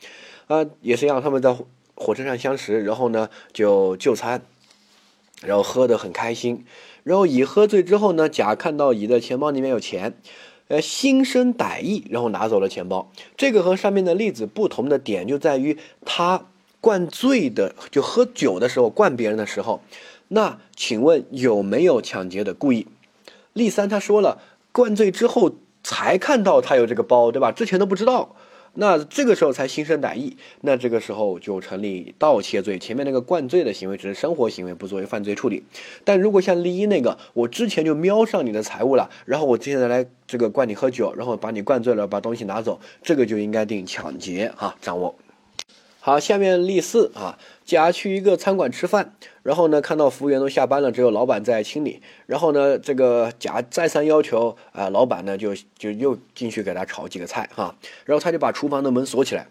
[0.46, 1.56] 啊，也是一样，他们在
[1.94, 4.42] 火车上相识，然后呢就就餐，
[5.42, 6.64] 然后喝得很开心。
[7.02, 10.18] 然后乙喝醉之后呢，甲看到乙的钱包里面有钱，
[10.68, 13.10] 呃，心生歹意，然后拿走了钱包。
[13.36, 16.46] 这个和上面的例子不同的点就在于他。
[16.78, 19.80] 灌醉的就喝酒的时候灌别人的时候，
[20.28, 22.86] 那请问有没有抢劫的故意？
[23.54, 27.50] 例三他说了，灌醉之后才看到他有这个包，对吧？
[27.50, 28.35] 之前都不知道，
[28.78, 32.78] 那这个时候才心生歹意，那这个时候就成立盗窃罪。
[32.78, 35.64] 前面那个灌醉的行为只是生活行为，不作为犯罪处理。
[36.04, 45.14] 但如果像例一那个，我之前就瞄上你的财物了，然后我现在来这个灌你喝酒，然后把你灌醉了，把东西拿走，这个就应该定抢劫啊，掌握。
[45.98, 47.36] 好，下面例四啊，
[47.66, 57.74] 甲去一个餐馆吃饭，然后呢，看到服务员都下班了，只有老板在清理，然后呢，这个甲再三要求啊，老板呢就就又进去给他炒几个菜哈，
[58.04, 59.48] 然后他就把厨房的门锁起来，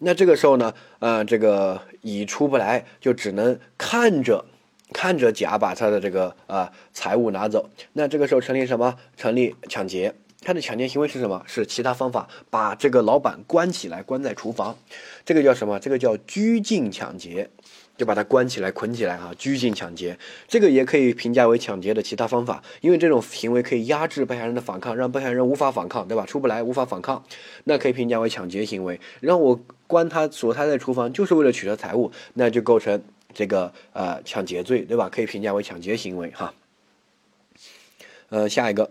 [0.00, 4.44] 那这个时候呢，呃，这个乙出不来，就只能看着
[4.92, 8.96] 看着甲把他的这个啊财物拿走，那这个时候成立什么？
[9.16, 10.12] 成立抢劫。
[10.44, 11.42] 他的抢劫行为是什么？
[11.46, 14.76] 是其他方法把这个老板关起来，关在厨房，
[15.24, 15.78] 这个叫什么？
[15.78, 17.48] 这个叫拘禁抢劫，
[17.96, 20.18] 就把他关起来、捆起来啊，拘禁抢劫。
[20.48, 26.26] 这个也可以评价为抢劫的其他方法，因为这种行为可以压制被害人的反抗，让被害人无法反抗，对吧？
[26.26, 27.24] 出不来，无法反抗，
[27.64, 29.00] 那可以评价为抢劫行为。
[29.20, 33.00] 让我关他锁他在厨房，就是为了取得财物，那就构成
[33.32, 35.08] 这个呃抢劫罪，对吧？
[35.08, 36.52] 可以评价为抢劫行为哈。
[38.28, 38.90] 呃，下一个。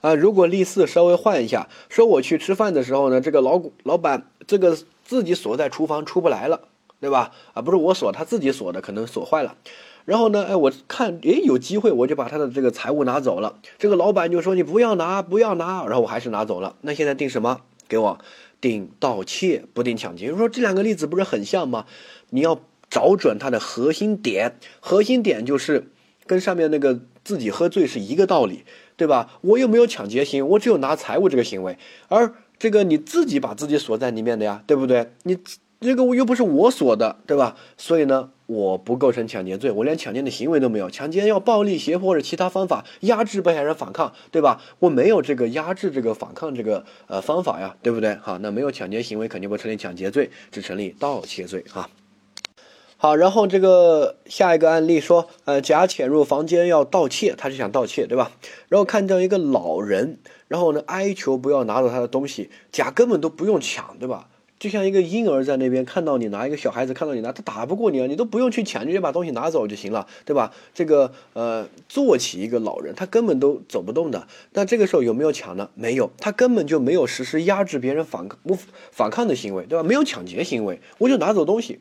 [0.00, 6.60] 啊，如果例四稍微换一下，说我去吃饭的时候呢，这个老老板这个自己锁在厨房出不来了，
[7.00, 7.32] 对吧？
[7.54, 9.56] 啊，不是我锁，他自己锁的，可能锁坏了。
[10.04, 13.58] 然后呢，哎，我看诶有机会，我就把他的这个财物拿走了。
[13.78, 16.76] 这个老板就说你不要拿，不要拿，然后我还是拿走了。
[16.80, 17.60] 那现在定什么？
[17.88, 18.18] 给我
[18.60, 20.34] 定盗窃，不定抢劫。
[20.34, 21.86] 说这两个例子不是很像吗？
[22.30, 25.90] 你要找准它的核心点，核心点就是
[26.26, 28.64] 跟上面那个自己喝醉是一个道理。
[28.98, 29.30] 对吧？
[29.40, 35.12] 我又没有抢劫行为，我只有拿财物这个行为，而这个你自己把自己锁在里面的呀，对不对？
[35.22, 35.38] 你
[35.80, 37.54] 这个又不是我锁的，对吧？
[37.76, 40.90] 所以呢，我不构成抢劫罪，我连抢劫的行为都没有。
[40.90, 44.60] 抢劫要暴力胁迫或者其他方法压制被害人反抗，对吧？
[44.80, 48.16] 我没有这个压制这个反抗这个呃方法呀，对不对？
[48.16, 51.88] 好，那没有抢劫行为，肯定不成立抢劫罪，只成立盗窃罪哈。
[53.00, 58.32] 好，然后这个下一个案例说，呃，甲潜入房间要盗窃，他是想盗窃，对吧？
[58.66, 64.26] 然后看到一个老人，然后呢哀求不要拿走他的东西，甲根本都不用抢，对吧？
[64.58, 70.52] 就像一个婴儿在那边看到你拿一个小孩子看到你拿，他打不过你啊，你都不用去抢，直接把东西拿走就行了，对吧？
[70.74, 74.26] 这个呃，坐起一个老人，他根本都走不动的。
[74.54, 75.70] 那这个时候有没有抢呢？
[75.76, 78.58] 没有，他根本就没有实施压制别人反抗、不
[78.90, 79.84] 反抗的行为，对吧？
[79.84, 81.78] 没有抢劫行为，我就拿走东西。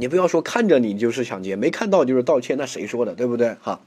[0.00, 3.54] 你不要说看着你就是抢劫，没看到就是盗窃，那谁说的，对不对？
[3.60, 3.82] 哈，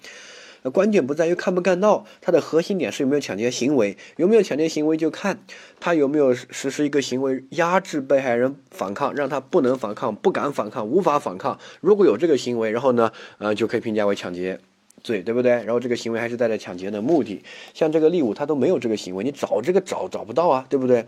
[0.62, 5.39] 那关键不在于看不看到，它的核心点是有没有抢劫行为，有没有抢劫行为就看
[5.80, 11.58] 他有没有实施一个行为压制被害人反抗，让他不能反抗、不敢反抗、无法反抗。
[11.82, 14.60] 如果有这个行为，然后呢，呃，就可以评价为抢劫
[15.02, 15.54] 罪，对不对？
[15.54, 17.41] 然后这个行为还是带着抢劫的目的，
[17.73, 21.08] 像这个利物他都没有这个行为，你找这个找找不到啊，对不对？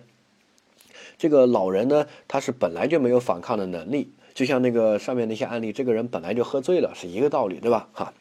[1.19, 4.09] 这个老人呢，他是本来就没有反抗的能力。
[4.35, 7.87] 就像那个上面那些案例，这个人本来就喝醉了，是一个道理，对吧？
[7.93, 8.13] 哈，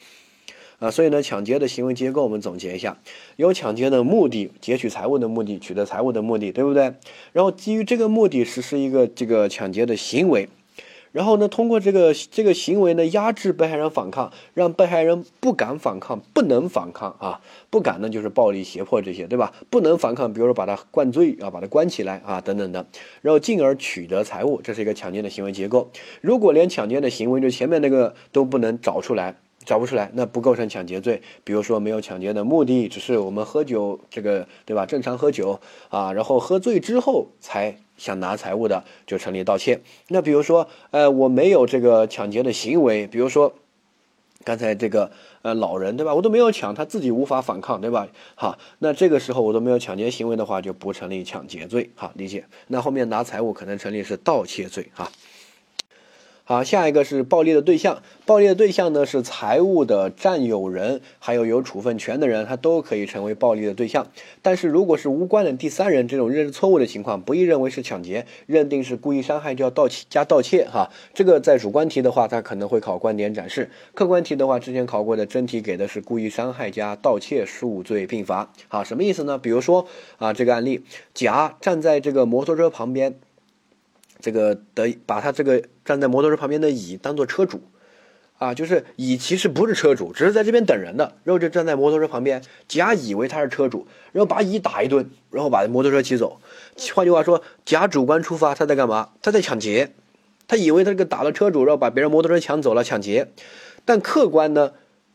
[0.79, 2.97] 啊，所以呢，抢劫的行为结构我们总结一下：
[3.37, 6.95] 有抢劫的目的，劫取财物的目的，取得财物的目的，对不对？
[7.33, 10.49] 然后基于这个目的实施一个这个抢劫的行为。
[11.15, 19.53] 然后呢，通过这个这个行为呢，压制被害人反抗，让被害人不敢反抗，不能反抗啊，不敢呢就是暴力胁迫这些，对吧？
[19.71, 22.85] 不能反抗，比如说把他灌醉啊，把他关起来啊，等等的，
[23.23, 25.89] 然后进而取得财物，这是一个强奸的行为结构。
[26.21, 31.23] 如果连强奸的行为就前面那个都不能找出来，找不出来，那不构成抢劫罪。
[31.45, 34.85] 比如说没有抢劫的目的，只是我们喝酒这个，对吧？
[34.85, 37.77] 正常喝酒啊，然后喝醉之后才。
[37.97, 39.81] 想拿财物的就成立盗窃。
[40.09, 43.55] 那比如说，呃，我没有这个抢劫的行为，比如说
[44.43, 46.13] 刚才这个呃老人对吧？
[46.13, 48.09] 我都没有抢，他自己无法反抗对吧？
[48.35, 51.89] 好，那这个时候我都没有抢劫行为的话，就不成立抢劫罪。
[51.95, 52.45] 好，理解。
[52.67, 55.13] 那后面拿财物可能成立是盗窃罪哈。
[56.47, 58.03] 好，下一个是暴力的对象。
[58.27, 64.07] 暴力的对象呢是财物的占有人，还有有处分权的人，他都可以成为暴力的对象。
[64.43, 70.67] 但是如果是无关的第三人，这种认识错误的情况，不宜认为是抢劫，认定是故意伤害，就要盗窃加盗窃。
[70.67, 78.53] 哈，这个在主观题的话，它可能会考观点展示；客观题的话，之前考过的真题给的是故意伤害加盗窃数罪并罚。
[78.69, 79.39] 好，什么意思呢？
[79.39, 79.87] 比如说
[80.19, 83.19] 啊，这个案例，甲站在这个摩托车旁边。
[84.25, 87.61] 这个的把他这个站在摩托车旁边的乙当做车主，
[88.39, 96.41] 啊，就是乙其实不是车主，只是在这边等人的，然后就站在摩托车旁边，甲以为他是车主，然后把乙打一顿，然后把摩托车骑走。
[96.95, 99.11] 换句话说，甲主观出发，他在干嘛？
[99.21, 99.93] 他在抢劫，
[100.49, 103.29] 他以为他这个打了车主，然后把别人摩托车抢走了，抢劫。
[103.85, 104.73] 但客观呢？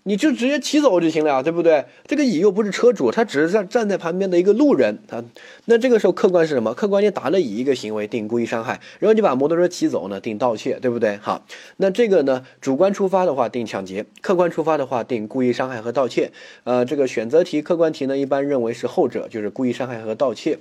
[0.10, 1.86] 你就直接骑走就行了呀，对不对？
[2.08, 5.24] 这个乙又不是车主，他只是站站在旁边的一个路人啊。
[5.66, 6.74] 那这个时候客观是什么？
[6.74, 11.18] 客观你打了乙一个行为定故意伤害，然后你把摩托车骑走呢，定盗窃，对不对？
[11.18, 11.46] 好，
[11.78, 16.32] 那这个呢，主观出发的话定抢劫，客观出发的话定故意伤害和盗窃。
[16.64, 20.58] 呃，这个选择题、客观题呢，一般认为是后者，就是故意伤害和盗窃。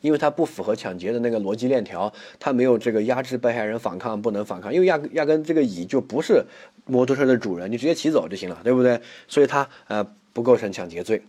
[0.00, 6.44] 因为它不符合抢劫的那个逻辑链条，它没有这个压制被害人反抗不能反抗，因为压压根这个乙就不是
[6.86, 9.00] 摩托车的主人，你直接骑走就行了，对不对？
[9.28, 11.22] 所以他呃不构成抢劫罪，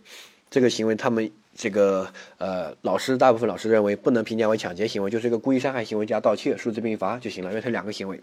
[0.50, 1.30] 这个行为他们。
[1.54, 8.18] 这个呃，老师大部分老师认为不能评价为抢劫行为，就是一个故意伤害行为加盗窃，数罪并罚就行了，因为它两个行为。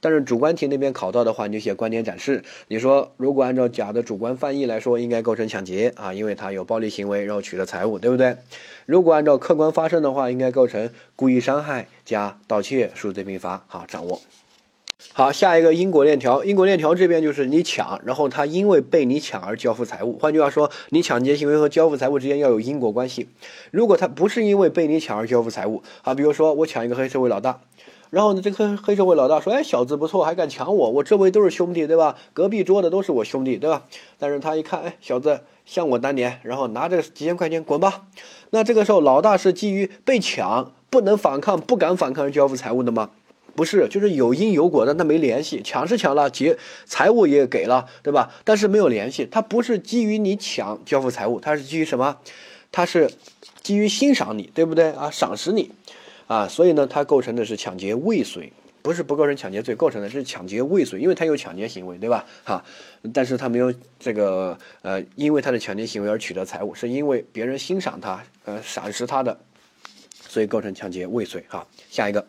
[0.00, 2.42] 但是主观题那边考到的话，你就写观点展示。
[2.68, 8.36] 你说如果按照甲的主观翻译来说，应该构成抢劫啊，因为他有暴力行为，然后取得财物，对不对？
[8.86, 13.64] 如果按照客观发生的话，应该构成故意伤害加盗窃，数罪并罚。
[13.66, 14.20] 好，掌握。
[15.12, 20.18] 好，下一个因果链条，因果链条这边就是你抢，然后他因为被你抢而交付财物。
[20.18, 23.28] 换句话说，你抢劫行为和交付财物之间要有因果关系。
[23.70, 27.60] 如果他不是因为被你抢而交付财物，啊，比如说我抢一个黑社会老大，
[28.10, 32.16] 然后呢，这个黑社会老大说，哎，小子不错，还敢抢我，我周围都是兄弟，对吧？
[32.32, 33.84] 隔壁桌的都是我兄弟，对吧？
[34.18, 38.02] 但是他一看，哎，小子像我当年，然后拿着几千块钱滚吧。
[38.50, 43.10] 那这个时候，老大是基于被抢不能反抗、不敢反抗而交付财物的吗？
[43.54, 45.62] 不是，就是有因有果，但他没联系。
[45.64, 48.30] 抢是抢了，结财物也给了，对吧？
[48.44, 49.26] 但是没有联系。
[49.30, 52.18] 他不是基于你抢交付财物，他是基于什么？
[52.70, 53.10] 他是
[53.62, 55.10] 基于欣赏你，对不对啊？
[55.10, 55.70] 赏识你，
[56.26, 62.24] 啊，所以呢，他构成的是抢劫未遂，不是不构成抢劫罪，构成的是抢劫未遂，因为他有抢劫行为，对吧？
[62.44, 62.64] 哈，
[63.12, 69.38] 但是他没有这个呃，因为他的抢劫行为而取得财物，是因为别人欣赏他，呃，赏识他的，
[70.28, 71.44] 所以构成抢劫未遂。
[71.48, 72.26] 哈，下一个。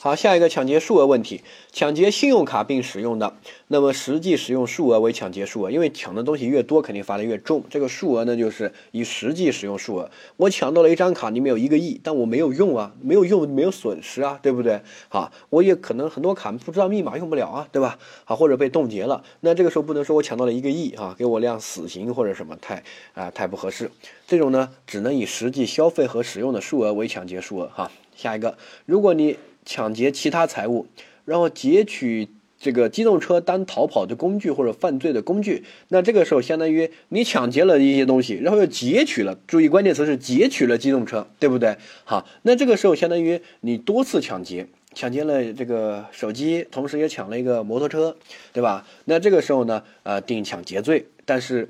[0.00, 3.34] 好，下一个抢劫数额问题，抢劫信用卡并使用的，
[3.66, 7.64] 那么实际使用数额为抢劫数额，因为抢的东西越多，肯定罚的越重。
[7.68, 10.08] 这个数额呢，就是以实际使用数额。
[10.36, 14.80] 我抢到了一张卡，里面有一个亿，但我没有用啊，没有用，没有损失啊，对不对？
[15.08, 17.98] 好，我也可能很多卡不知道密码用不了啊，对吧？
[18.24, 22.84] 好，或者被冻结了，那这个时候不能说我抢到了一个亿啊，给我量死刑或者什么，太
[23.14, 23.90] 啊太不合适。
[24.28, 27.68] 这种呢，只能以实际消费和使用的数额为抢劫数额。
[27.74, 28.56] 哈，下一个，
[28.86, 29.36] 如果你。
[29.68, 30.86] 抢劫其他财物，
[31.26, 32.26] 然后劫取
[32.58, 39.38] 这个机动车当逃跑的工具或者犯罪的工具，那这个时候相当于你抢劫了一些东西，然后又劫取了。
[39.46, 41.76] 注意关键词是劫取了机动车，对不对？
[42.04, 48.16] 好，那这个时候相当于你多次抢劫，抢劫了这个手机，同时也抢了一个摩托车，
[48.54, 48.86] 对吧？
[49.04, 51.68] 那这个时候呢，呃，定抢劫罪，但是。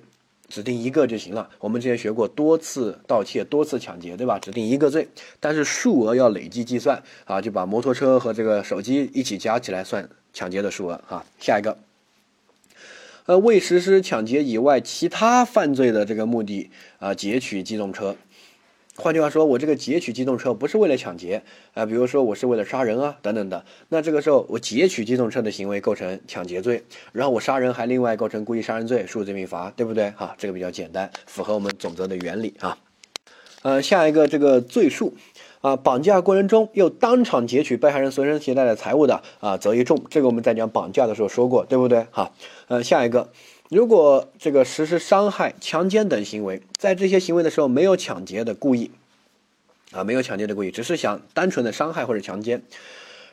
[0.49, 1.49] 指定一个就行了。
[1.59, 4.39] 我们之前学过多次盗窃、多次抢劫，对吧？
[4.39, 5.09] 指定一个罪，
[5.39, 11.25] 但是数额要累计计算啊，就把摩托车和这个手机一起加起来算抢劫的数额啊。
[11.39, 11.79] 下一个，
[13.27, 18.17] 呃，为实施抢劫以外其他犯罪的这个目的啊，劫取机动车。
[19.01, 21.41] 换句话说，我这个劫取机动车不是为了抢劫
[21.73, 26.83] 啊，比如说我是为了杀人啊等等的，那这个时候我劫取机动车的行为构成抢劫罪，
[27.13, 30.11] 然后我杀人还另外构成故意杀人罪，数罪并罚，对不对？
[30.11, 32.77] 哈，这个比较简单，符合我们总则的原理啊。
[33.63, 35.15] 呃，下一个这个罪数
[35.61, 40.03] 啊，绑架过程中又当场劫取被害人随身携带的财物的啊，则一重。
[40.11, 42.09] 这个我们在讲绑架的时候说过，对不对？
[42.11, 42.33] 哈，
[42.67, 43.31] 呃，下一个。
[43.71, 48.91] 如果这个实施伤害、强奸等行为，在这些行为的时候没有抢劫的故意，
[49.93, 52.63] 啊，没有抢劫的故意，只是想单纯的伤害或者强奸，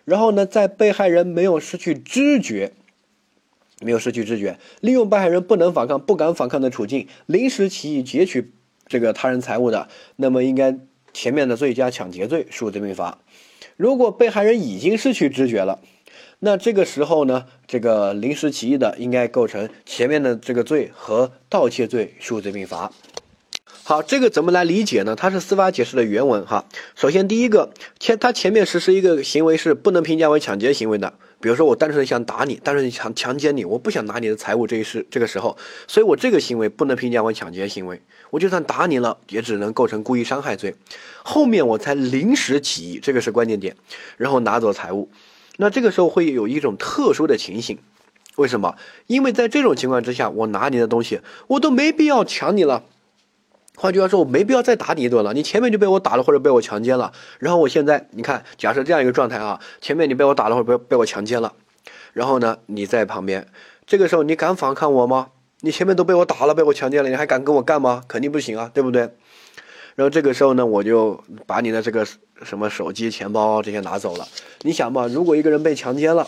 [0.04, 2.74] 然后呢，在被害人没有失去知觉、
[3.80, 8.52] 没有失去知觉，利用被害人不能反抗、不敢反抗的处境，临时起意劫取
[8.88, 10.78] 这个他人财物的，那么应该
[11.14, 13.20] 前面的罪加抢劫罪，数罪并罚。
[13.78, 15.80] 如果被害人已经失去知觉了。
[16.46, 22.92] 那这个时候呢，这个临时起意的应该构成前面的这个罪和盗窃罪，数罪并罚。
[23.84, 25.16] 好，这个怎么来理解呢？
[25.16, 26.66] 它是司法解释的原文哈。
[26.96, 38.00] 首先，第一个前它前面实施一个行为是不能评价为抢劫行为的，比如说我单纯想打你，单纯想强奸你，我不想拿你的财物这一时这个时候，所以我这个行为不能评价为抢劫行为。
[38.30, 40.76] 我就算打你了，也只能构成故意伤害罪。
[41.24, 43.76] 后面我才临时起意，这个是关键点，
[44.18, 45.10] 然后拿走财物。
[45.58, 47.80] 那这个时候会有一种特殊的情形，
[48.36, 48.76] 为什么？
[49.08, 52.84] 因为在这种情况之下，我拿你的东西，我都没必要抢你了。
[53.78, 55.34] 换句话说，我没必要再打你一顿了。
[55.34, 57.12] 你前面就被我打了，或者被我强奸了。
[57.40, 61.54] 然后我现在，你看，假设这样一个状态啊，前面你被我打了，或者被被我强奸了。
[62.14, 63.48] 然后呢，你在旁边，
[63.86, 65.28] 这个时候你敢反抗我吗？
[65.60, 68.04] 你前面都被我打了，被我强奸了，你还敢跟我干吗？
[68.08, 69.10] 肯定不行啊，对不对？
[69.96, 72.06] 然后这个时候呢，我就把你的这个
[72.44, 74.28] 什么手机、钱包这些拿走了。
[74.62, 76.28] 你想嘛，如果一个人被强奸了，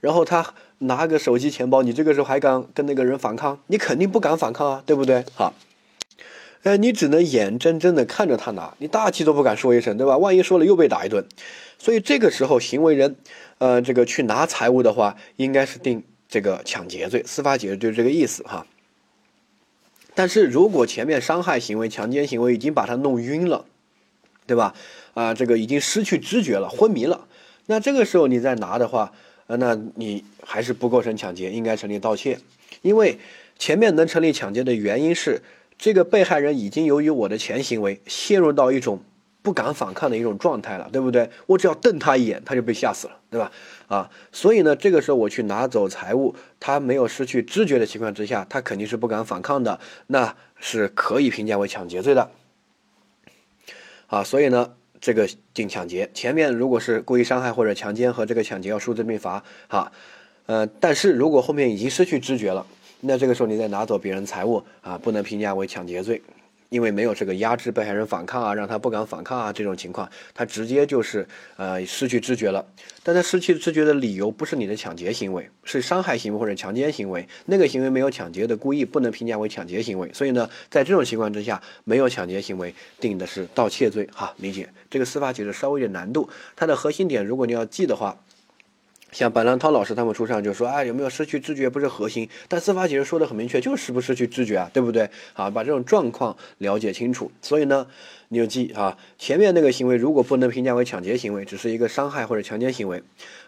[0.00, 3.58] 然后他拿个手机、钱包，你这个时候还敢跟那个人反抗？
[3.68, 5.24] 你肯定不敢反抗啊，对不对？
[5.34, 5.54] 好。
[6.64, 10.16] 哎，你只能眼睁睁的看着他拿，你大气都不敢说一声，对吧？
[10.16, 11.26] 万一说了又被打一顿，
[11.78, 13.16] 所以这个时候行为人，
[13.58, 18.66] 呃，这个去拿财物的话，应该是定这个抢劫罪，司法解释就是这个意思哈。
[20.14, 23.64] 但是如果前面伤害行为、强奸行为已经把他弄晕了，
[24.46, 24.74] 对吧？
[25.14, 27.26] 啊，这个已经失去知觉了，昏迷了，
[27.66, 29.12] 那这个时候你再拿的话，
[29.46, 32.38] 呃，那你还是不构成抢劫，应该成立盗窃，
[32.82, 33.18] 因为
[33.58, 35.42] 前面能成立抢劫的原因是。
[35.76, 39.02] 这个被害人已经由于我的前行为陷入到一种
[39.42, 41.28] 不敢反抗的一种状态了，对不对？
[41.46, 43.50] 我只要瞪他一眼，他就被吓死了，对吧？
[43.94, 49.78] 啊，所以呢，这个时候我去拿走财物，他没有失去知觉的情况之下，他肯定是不敢反抗的，
[50.08, 52.28] 那是可以评价为抢劫罪的。
[54.08, 59.92] 啊，所以呢，这个定抢劫，前面如果是故意伤害或者强奸和这个抢劫要数罪并罚，哈，
[60.46, 62.66] 呃，但是如果后面已经失去知觉了。
[63.06, 66.20] 那这个时候你再拿走别人财物啊，不能评价为抢劫罪，
[66.74, 71.24] 因为没有这个压制被害人反抗啊，让他不敢反抗啊这种情况，他直接就是
[71.56, 72.66] 呃失去知觉了。
[73.04, 80.12] 但他失去知觉的理由不是你的抢劫行为，是伤害行为或者强奸行为，那个行为没有抢劫的故意，不能评价为抢劫行为。
[80.12, 84.08] 所以呢，在这种情况之下，没有抢劫行为，定的是盗窃罪。
[84.12, 88.18] 哈，理解这个司法解释稍微有点难度，它的核心点如果你要记的话。
[89.14, 95.08] 像白兰涛老师他们出上就说，啊，有没有失去知觉不是核心，但司法解释说的很明确，就是不失去知觉啊，对不对？
[95.32, 97.30] 好，把这种状况了解清楚。
[97.40, 97.86] 所以呢，
[98.30, 103.00] 你就记啊，前面那个行为如果不能评价为抢劫行为，只是一个伤害或者强奸行为，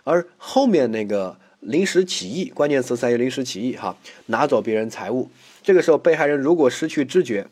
[0.05, 5.29] 而后面那个临时起意，关键词在于临时起意哈，拿走别人财物，
[5.65, 7.45] 这个时候被害人如果失去知觉，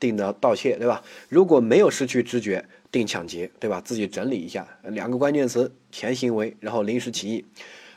[0.00, 1.02] 定的盗窃，对吧？
[1.28, 2.64] 如果没有失去知觉。
[2.96, 3.80] 定抢劫，对吧？
[3.84, 7.44] 自己整理一下两个关键词：前行为，然后临时起意。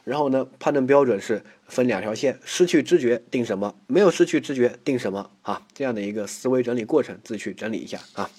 [0.03, 5.61] 然后呢，判断标准是分两条线：失去知觉定什么，没有失去知觉定什么啊？
[5.73, 8.29] 这样的一个思维整理过程，自己去整理一下啊。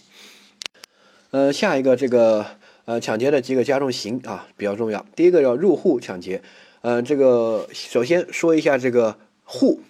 [1.31, 2.44] 呃，下一个这个
[2.87, 5.07] 呃抢劫的几个加重刑啊比较重要。
[5.14, 6.42] 第一个要入户抢劫，
[6.81, 9.81] 呃，这个首先说一下这个户，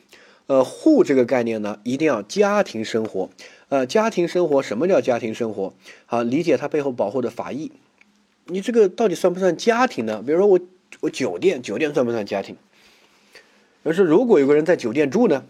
[0.46, 3.30] 呃，户这个概念呢，一定要家庭生活。
[3.70, 5.72] 呃，家庭生活什么叫家庭生活？
[6.04, 7.70] 好，理解它背后保护的法益。
[8.46, 10.20] 你这个到底算不算家庭呢？
[10.26, 10.58] 比如说我
[10.98, 12.56] 我酒店，酒店算不算家庭？
[13.84, 15.44] 而是如果有个人在酒店住呢？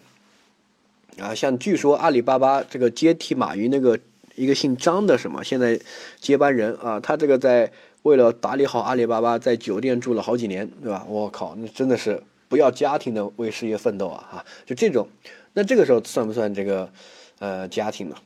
[1.18, 3.98] 啊，像据说阿里巴巴这个接替马云那个
[4.34, 5.80] 一个姓张的什么，现在
[6.20, 11.06] 接班人啊，他这个在为了打理好阿里巴巴，在酒店住了好几年，对吧？
[11.08, 14.28] 我靠，那真的是不要家庭的为事业奋斗啊！
[14.30, 15.08] 哈，就这种，
[15.54, 16.92] 那这个时候算不算这个？
[17.40, 18.16] 呃，家庭嘛，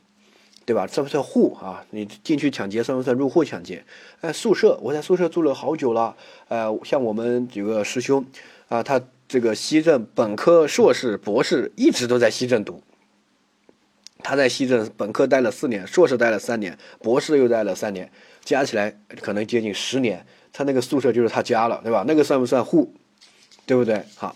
[0.65, 0.85] 对吧？
[0.85, 1.83] 算不算户啊？
[1.89, 3.83] 你进去抢劫算不算入户抢劫？
[4.21, 6.15] 哎，宿舍，我在宿舍住了好久了。
[6.49, 8.23] 呃，像我们有个师兄
[8.67, 12.83] 啊，他这个西镇本科、硕士、博士一直都在西镇读。
[14.19, 18.11] 他在西镇本科待了四年，硕士待了三年，博士又待了三年，
[18.43, 20.25] 加起来可能接近十年。
[20.51, 22.03] 他那个宿舍就是他家了，对吧？
[22.07, 22.93] 那个算不算户？
[23.65, 24.03] 对不对？
[24.15, 24.35] 好。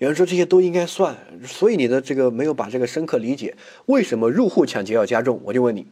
[0.00, 1.14] 有人说这些都应该算，
[1.46, 3.54] 所以你的这个没有把这个深刻理解。
[3.84, 5.38] 为什么入户抢劫要加重？
[5.44, 5.86] 我就问你，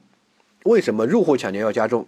[0.65, 2.07] 为什么入户抢劫要加重？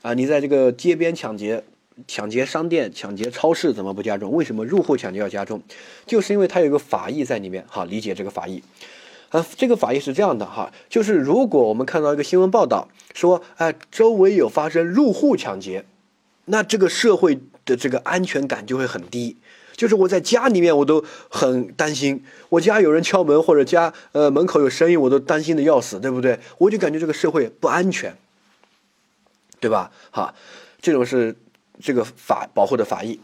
[0.00, 1.62] 啊，你在这个街边抢劫、
[2.06, 4.32] 抢劫商店、抢劫超市怎么不加重？
[4.32, 5.60] 为什么入户抢劫要加重？
[6.06, 7.62] 就是因为它有一个法益在里面。
[7.68, 8.62] 好，理解这个法益。
[9.28, 15.84] 啊，这个法益是这样的哈，就是如果我们看到一个新闻报道说，哎，周围有发生入户抢劫，
[16.46, 19.36] 那这个社会的这个安全感就会很低。
[19.78, 26.40] 就是我在家里面，我都很担心，我家有人敲门或者家呃门口有声音，我都担心的要死，对不对？
[26.58, 28.16] 我就感觉这个社会不安全，
[29.60, 29.92] 对吧？
[30.10, 30.34] 哈，
[30.80, 31.36] 这种是
[31.80, 33.20] 这个法保护的法益。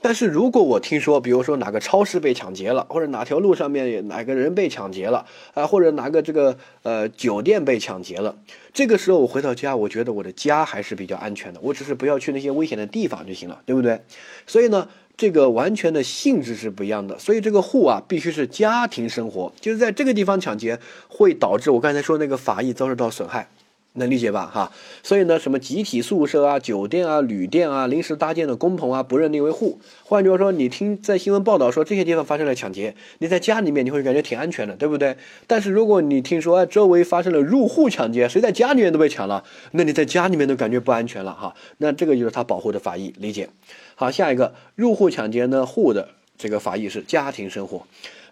[0.00, 8.34] 但是如果我听说，比如说哪个超市被抢劫了，或者哪条路上面哪个人被抢劫了啊，或者哪个这个呃酒店被抢劫了，
[8.72, 14.00] 这个时候我回到家，我觉得我的家还是比较安全的，我只是不要去那些危险的地方就行了，对不对？
[14.46, 14.88] 所以呢，
[15.18, 17.18] 这个完全的性质是不一样的。
[17.18, 23.50] 所以这个户啊，必须是家庭生活，就是在这个地方抢劫，会导致我刚才说那个法益遭受到损害。
[23.98, 24.50] 能理解吧？
[24.52, 24.72] 哈，
[25.02, 29.78] 所以呢，什么集体宿舍啊、酒店啊、旅店啊、临时搭建的工棚啊，不认定为户。
[30.04, 35.16] 换句话说，你听在新闻报道说这些地方发生了抢劫，你在家里面你会感觉挺安全的，对不对？
[35.46, 41.54] 但是如果你听说哎周围发生了入户抢劫，谁在家里面都被抢了，那你在家里面都感觉不安全了哈。
[41.76, 43.48] 那这个就是他保护的法益，理解？
[43.94, 47.82] 好，下一个入户抢劫呢，户的这个法益是家庭生活。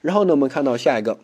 [0.01, 1.19] 然后呢，我们看到下一个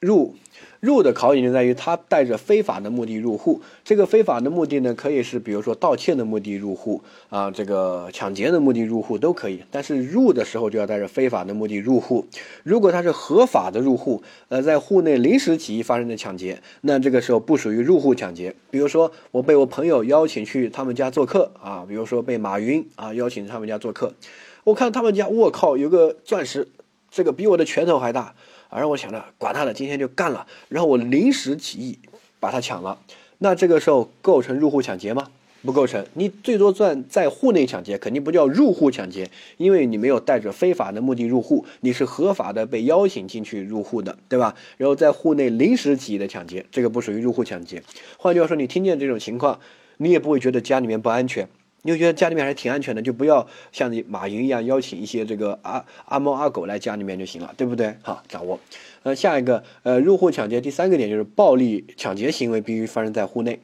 [0.00, 0.34] 入。
[0.80, 9.60] 入的考点就在于他带着非法的目的入户，这个非法的目的呢，可以是比如说盗窃的目的入户啊，这个抢劫的目的入户都可以。
[9.72, 12.24] 但是入的时候就要带着非法的目的入户。
[12.62, 18.54] 如果他是合法的入户，呃，在户内临时起意发生的抢劫，那这个时候不属于入户抢劫。
[18.70, 24.14] 比如说我被我朋友邀请去他们家做客啊，比如说被马云啊邀请他们家做客，
[24.62, 26.68] 我看他们家，我靠，有个钻石，
[27.10, 28.36] 这个比我的拳头还大。
[28.68, 30.46] 而我想着管他的，今天就干了。
[30.68, 31.98] 然后我临时起意
[32.40, 32.98] 把他抢了，
[33.38, 35.28] 那这个时候构成入户抢劫吗？
[35.62, 36.06] 不构成。
[36.14, 44.54] 你最多算在户内抢劫，肯定不叫入户抢劫，因为你没有带着非法的目的入户，你是合法的被邀请进去入户的，对吧？
[44.76, 47.82] 然后在户内临时起意的抢劫，这个不属于入户抢劫。
[48.18, 49.58] 换句话说，你听见这种情况，
[49.96, 51.48] 你也不会觉得家里面不安全。
[51.82, 57.94] 你就觉得家里面还是挺安全的，就不要像你马云一样邀请一些这个阿阿猫阿狗来家里面就行了，对不对？
[58.02, 58.58] 好，掌握。
[59.04, 63.60] 呃，下一个，呃，入户抢劫第三个点就是暴力抢劫行为必须发生在户内。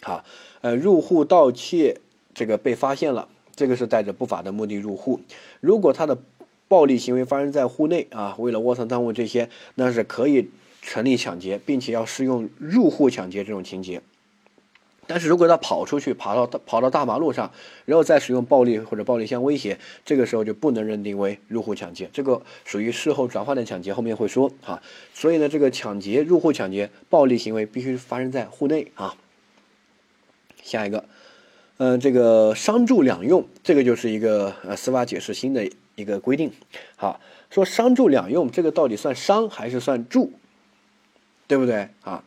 [0.00, 0.24] 好，
[0.60, 1.98] 呃，入户盗窃
[2.34, 5.20] 这个被发现了，这个是带着不法的目的入户。
[5.60, 6.16] 如果他的
[6.68, 10.48] 暴力行为发生在户内啊，为了窝藏赃物这些，那是可以
[10.82, 14.00] 成立抢劫，并且要适用入户抢劫这种情节。
[15.08, 17.50] 但是如果他跑出去，跑到跑到大马路上，
[17.86, 24.80] 然后再使用暴力或者暴力相威胁，这个时候就不能认定为入户抢劫，这个属于事后转换的抢劫，后面会说啊。
[25.14, 29.16] 所以呢，这个抢劫、入户抢劫暴力行为必须发生在户内啊。
[30.62, 31.04] 下一个，
[31.78, 36.52] 嗯，这个商住两用，这个就是一个呃司法解释新的一个规定。
[36.96, 40.32] 好，说商住两用，这个到底算商还是算住，
[41.46, 42.22] 对不对啊？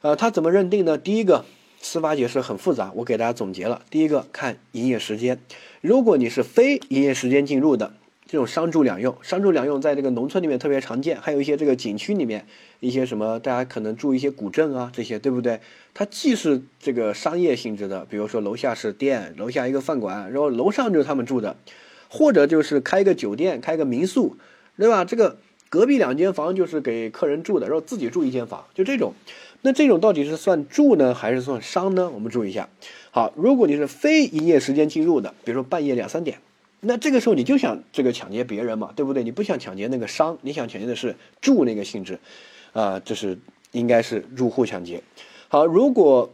[0.00, 0.96] 呃，他怎么认定呢？
[0.96, 1.44] 第一个，
[1.80, 3.82] 司法解释很复杂，我给大家总结了。
[3.90, 5.40] 第一个，看营业时间，
[5.80, 7.94] 如果你是非营业时间进入的，
[8.24, 12.46] 这种商住两用，商住两用在这个农村里面特别常见，还有一些这个景区里面
[12.78, 15.58] 一些什么，大家可能住一些古镇啊，这些对不对？
[15.94, 21.56] 它既是这个商业性质的，比如说楼下是店，楼下一个饭馆，然后楼上就是他们住的，
[22.08, 24.36] 或者就是开一个酒店，开一个民宿，
[24.76, 25.04] 对吧？
[25.04, 25.38] 这个
[25.68, 29.12] 隔壁两间房就是给客人住的，然后自己住一间房，就这种。
[29.62, 32.10] 那这种到底是算住呢，还是算商呢？
[32.14, 32.68] 我们注意一下。
[33.10, 36.38] 好，如果你是非营业时间进入的，比如说半夜两三点，
[36.80, 39.24] 那这个时候你就想这个抢劫别人嘛，对不对？
[39.24, 42.18] 你不想抢劫那个商，你想抢劫的是住那个性质，
[42.72, 43.36] 啊，这是
[43.72, 45.02] 应该是入户抢劫。
[45.48, 46.30] 好，如果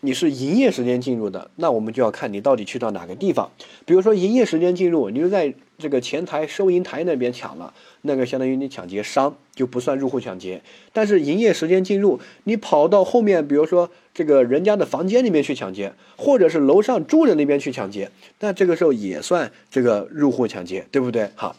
[0.00, 3.50] 你是营业时间进入的，那我们就要看你到底去到哪个地方。
[3.84, 7.72] 比如说营业时间进入，你就在这个前台收银台那边抢了。
[8.02, 10.60] 那个相当于你抢劫商就不算入户抢劫，
[10.92, 18.10] 但是营业时间进入，你跑到后面，比如说这个人家的房间里面去抢劫，或者是楼上住的那边去抢劫，
[18.40, 21.30] 那这个时候也算这个入户抢劫，对不对？
[21.36, 21.54] 好，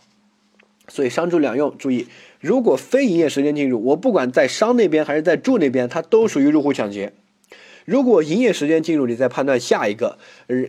[0.90, 2.08] 所以商住两用，注意，
[2.42, 7.14] 如果非营业时间进入，我不管在商那边还是在住那边，它都属于入户抢劫。
[7.86, 10.18] 如果营业时间进入，你再判断下一个，
[10.48, 10.66] 呃。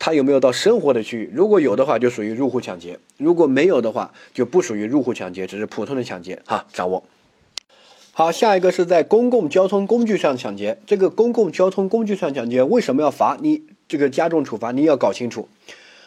[0.00, 1.30] 他有没有到生活的区域？
[1.32, 6.40] 如果有的话，就属于入户抢劫；如果没有的话，就不属于入户抢劫，只是普通的抢劫。
[6.46, 7.04] 哈，掌握。
[8.12, 10.78] 好，下一个是在公共交通工具上抢劫。
[10.86, 13.36] 这个公共交通工具上抢劫为什么要罚？
[13.42, 15.46] 你这个加重处罚，你要搞清楚。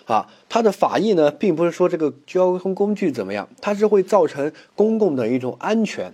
[0.05, 6.11] 啊，它的法益呢，并不是说这个交通工具怎么样，它是会造成公共的一种安全，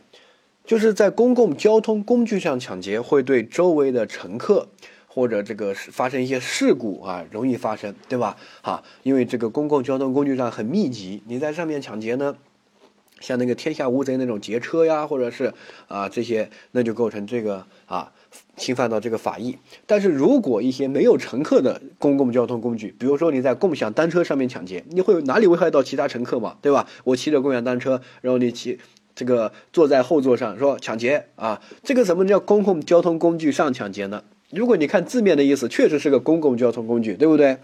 [0.65, 4.67] 就是在公共交通工具上抢劫，会对周围的乘客。
[5.12, 8.38] 或者这个发生一些事故啊，容易发生，对吧？
[8.62, 12.38] 哈，因为这个公共交通工具上很密集，你在上面抢劫呢，
[13.20, 15.51] 像那个天下无贼那种劫车呀，或者是
[15.88, 18.12] 啊这些，那就构成这个啊
[18.55, 19.57] 侵犯到这个法益。
[19.88, 26.57] 但是如果一些没有乘客的公共交通工具，比如说你在共享单车上面抢劫，你会有哪里危害到其他乘客嘛？
[26.62, 26.88] 对吧？
[27.03, 28.78] 我骑着共享单车，然后你骑
[29.16, 34.24] 这个坐在后座上说抢劫啊，这个怎么叫公共交通工具上抢劫呢？
[34.51, 37.57] 如果你看字面的意思，确实是个公共交通工具，对不对？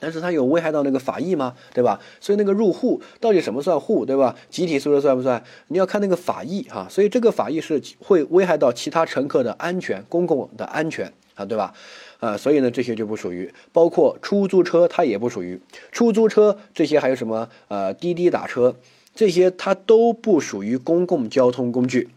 [0.00, 1.54] 但是它有危害到那个法益吗？
[1.72, 2.00] 对吧？
[2.20, 4.34] 所以那个入户到底什么算户，对吧？
[4.50, 5.40] 集体宿舍算不算？
[5.68, 6.88] 你要看那个法益哈。
[6.90, 11.72] 所以这个法益是会危害到其他乘客的安全、公共的安全啊，对吧？
[12.18, 15.60] 啊，所以呢这些就不属于，包括出租车它也不属于，
[15.92, 18.74] 出租车这些还有什么呃滴滴打车
[19.14, 22.08] 这些它都不属于公共交通工具。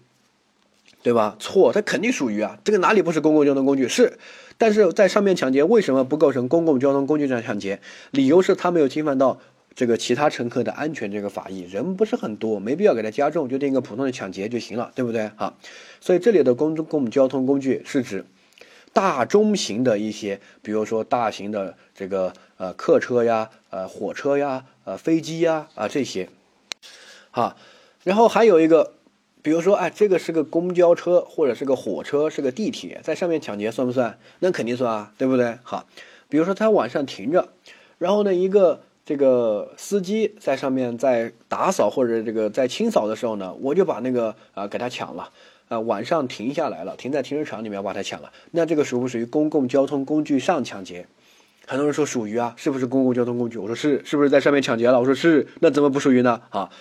[1.06, 1.36] 对吧？
[1.38, 3.88] 错，它肯定属于啊，这个哪里不是公共交通工具？
[3.88, 4.18] 是，
[4.58, 7.80] 但是在上面抢劫为什么不构成公共交通工具上抢劫？
[8.10, 9.40] 理由是他没有侵犯到
[9.76, 15.30] 这个其他乘客的安全这个法益，人不是很多，没必要给他加重，就定一个普通的抢劫就行了，对不对？
[15.38, 15.54] 哈，
[16.02, 18.26] 所以这里的公共交通工具是指
[18.92, 26.28] 大中型的一些，比如说大型的这个呃客车呀、呃火车呀、呃飞机呀啊这些，
[27.30, 27.56] 好，
[28.04, 28.95] 然后还有一个。
[29.46, 34.18] 比如说，哎，这个是个公交车，或者是个火车，是个地铁，在上面抢劫算不算？
[34.40, 35.60] 那肯定算啊，对不对？
[35.62, 35.86] 好，
[36.28, 37.50] 比如说他晚上停着，
[38.00, 45.30] 然后呢，一个这个司机在上面在打扫或者这个在清扫的时候呢，我就把那个啊给他抢了，
[45.68, 51.06] 啊晚上停下来了，停在停车场里面把他抢了，那这个属不属于公共交通工具上抢劫？
[51.68, 53.60] 很多人说属于啊，是不是公共交通工具？
[53.60, 55.00] 我说是，是不是在上面抢劫了？
[55.00, 56.42] 我说是，那怎么不属于呢？
[56.50, 56.72] 啊？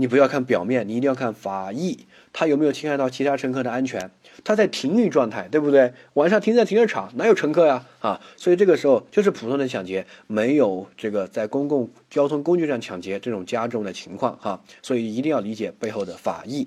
[0.00, 4.10] 你不要看表面，你一定要看法益，他有没有侵害到其他乘客的安全？
[4.42, 5.92] 他在停运状态，对不对？
[6.14, 7.84] 晚上停在停车场，哪有乘客呀？
[8.00, 14.62] 啊，所以这个时候就是普通的抢劫，没有这个在公共交通工具上抢劫这种加重的情况哈。
[14.80, 16.66] 所以一定要理解背后的法益。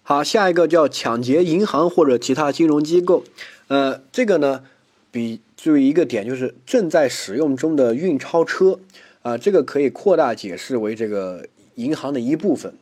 [0.00, 3.22] 好，下一个叫抢劫银行或者其他金融机构，
[3.66, 4.64] 呃，这个呢，
[5.10, 8.80] 比注意一个点就是正在使用中的运钞车，
[9.20, 11.44] 啊，这个可以扩大解释为这个。
[11.78, 12.74] 银行的一部分，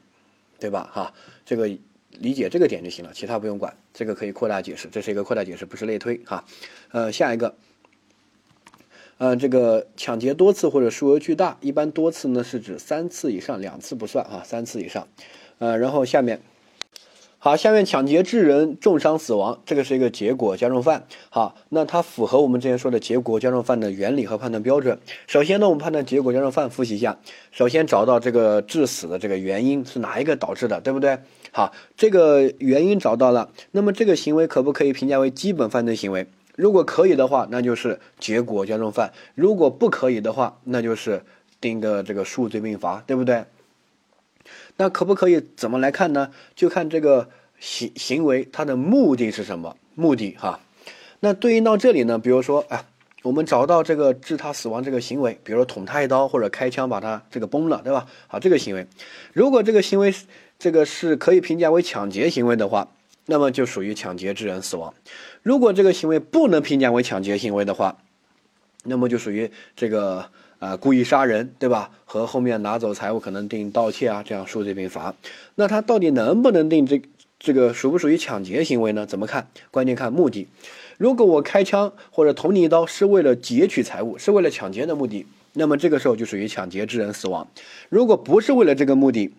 [0.58, 0.90] 对吧？
[0.92, 1.12] 哈，
[1.44, 1.68] 这个
[2.18, 3.76] 理解这个点就行了，其他不用管。
[3.92, 6.44] 这个可以扩大解释，这是一个扩大解释，不是类推哈。
[6.90, 7.54] 呃，下一个，
[9.18, 15.06] 呃，这个抢劫多次或者数额巨大，一般多次呢是指三次以上，两次不算啊，三次以上。
[15.58, 16.40] 呃，然后下面。
[17.46, 21.04] 好，下面抢劫致人重伤死亡，这个是一个结果加重犯。
[21.30, 24.98] 好，那它符合我们之前说的结果加重犯的原理和判断标准。
[25.28, 27.16] 首先呢，我们判断结果加重犯，复习一下。
[27.52, 31.20] 首先找到这个致死的这个原因是哪一个导致的，对不对？
[31.52, 36.26] 好，这个原因找到了，那么这个行为可不可以评价为基本犯罪行为？
[36.56, 41.22] 如果可以的话，那就是结果加重犯；如果不可以的话，那就是
[41.60, 43.44] 定个这个数罪并罚，对不对？
[44.78, 46.30] 那可不可以怎么来看呢？
[46.54, 50.60] 就看这个行行为它的目的是什么目的哈。
[51.20, 52.84] 那对应到这里呢，比如说哎，
[53.22, 58.06] 我们找到这个致他死亡这个行为，比如说捅他一刀或者开枪把他这个崩了，对吧？
[58.26, 58.86] 好，这个行为，
[59.32, 60.14] 如果这个行为
[60.58, 62.88] 这个是可以评价为抢劫行为的话，
[63.24, 64.92] 那么就属于抢劫致人死亡。
[65.42, 67.96] 如果这个行为不能评价为抢劫行为的话，
[68.84, 70.30] 那么就属于这个。
[70.58, 71.90] 啊，故意杀人，对吧？
[72.04, 75.14] 和后面拿走财物可能定盗窃啊，这样数罪并罚。
[75.56, 77.02] 那他到底能不能定这
[77.38, 79.04] 这个属不属于抢劫行为呢？
[79.04, 79.48] 怎么看？
[79.70, 80.48] 关键看目的。
[80.98, 87.46] 如果我开枪或者捅你一刀是为了劫取财物，是为了抢劫的目的，那么这个时候就属于抢劫致人死亡。
[87.90, 89.34] 如果不是为了这个目的，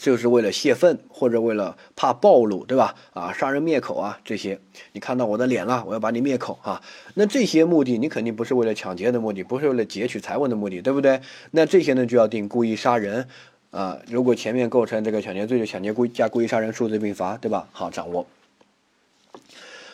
[0.00, 2.94] 就是为了泄愤，或者为了怕暴露，对吧？
[3.12, 4.58] 啊，杀人灭口啊，这些，
[4.92, 6.80] 你看到我的脸了，我要把你灭口啊。
[7.12, 11.20] 那这些目的，你肯定不是为了抢劫的目的，不是为了劫取财物的目的，对不对？
[11.50, 13.28] 那这些呢，就要定故意杀人
[13.72, 13.98] 啊。
[14.08, 17.68] 如果前面构成这个抢劫罪，就抢劫故意加故意杀人，数罪并罚，对吧？
[17.70, 18.26] 好，掌握。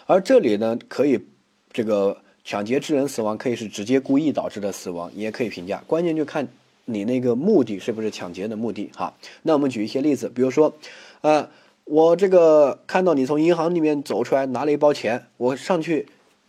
[0.06, 1.18] 而这里呢，可以
[1.72, 6.46] 这个抢劫致人死亡，可以是直接故意导致的死亡，也可以评价，关键就看。
[6.86, 8.90] 你那个目的是不是抢劫的目的？
[8.96, 10.74] 哈，那我们举一些例子，比如说，
[11.20, 11.48] 呃，
[11.84, 16.06] 我这个看到你从银行里面走出来，拿了一包钱，我上去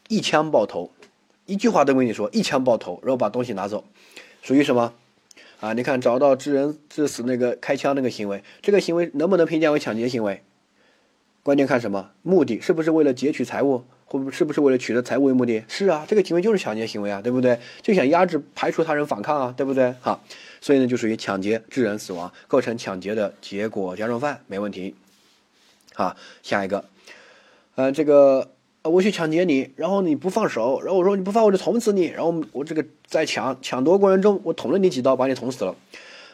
[0.08, 0.92] 一枪爆头，
[1.46, 3.84] 一句话都没跟你说，一枪爆头，然后把东西拿走，
[4.42, 4.94] 属于什么？
[5.60, 10.44] 啊，你看找到致人致死那个开枪那个行为，这个行为能不能评价为抢劫行为？
[11.42, 12.12] 关键看什么？
[12.22, 13.84] 目的是不是为了劫取财物？
[14.10, 15.62] 会不是不是为了取得财物为目的？
[15.68, 17.60] 是啊，这个行为就是抢劫行为啊，对不对？
[17.82, 19.94] 就想压制、排除他人反抗啊，对不对？
[20.00, 20.24] 好，
[20.62, 24.96] 所以呢，就属于抢劫致人死亡，构成抢劫的结果加重犯，没问题。
[25.94, 26.86] 好，下一个，
[27.76, 28.52] 呃，这个
[28.84, 35.76] 我去抢劫你，然后你不放手，然后我说你不放我就捅死你，然后我这个在抢抢夺过程中，我捅了你几刀，把你捅死了，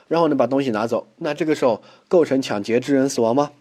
[0.07, 3.51] 然后呢把东西拿走，那这个时候构成抢劫致人死亡吗？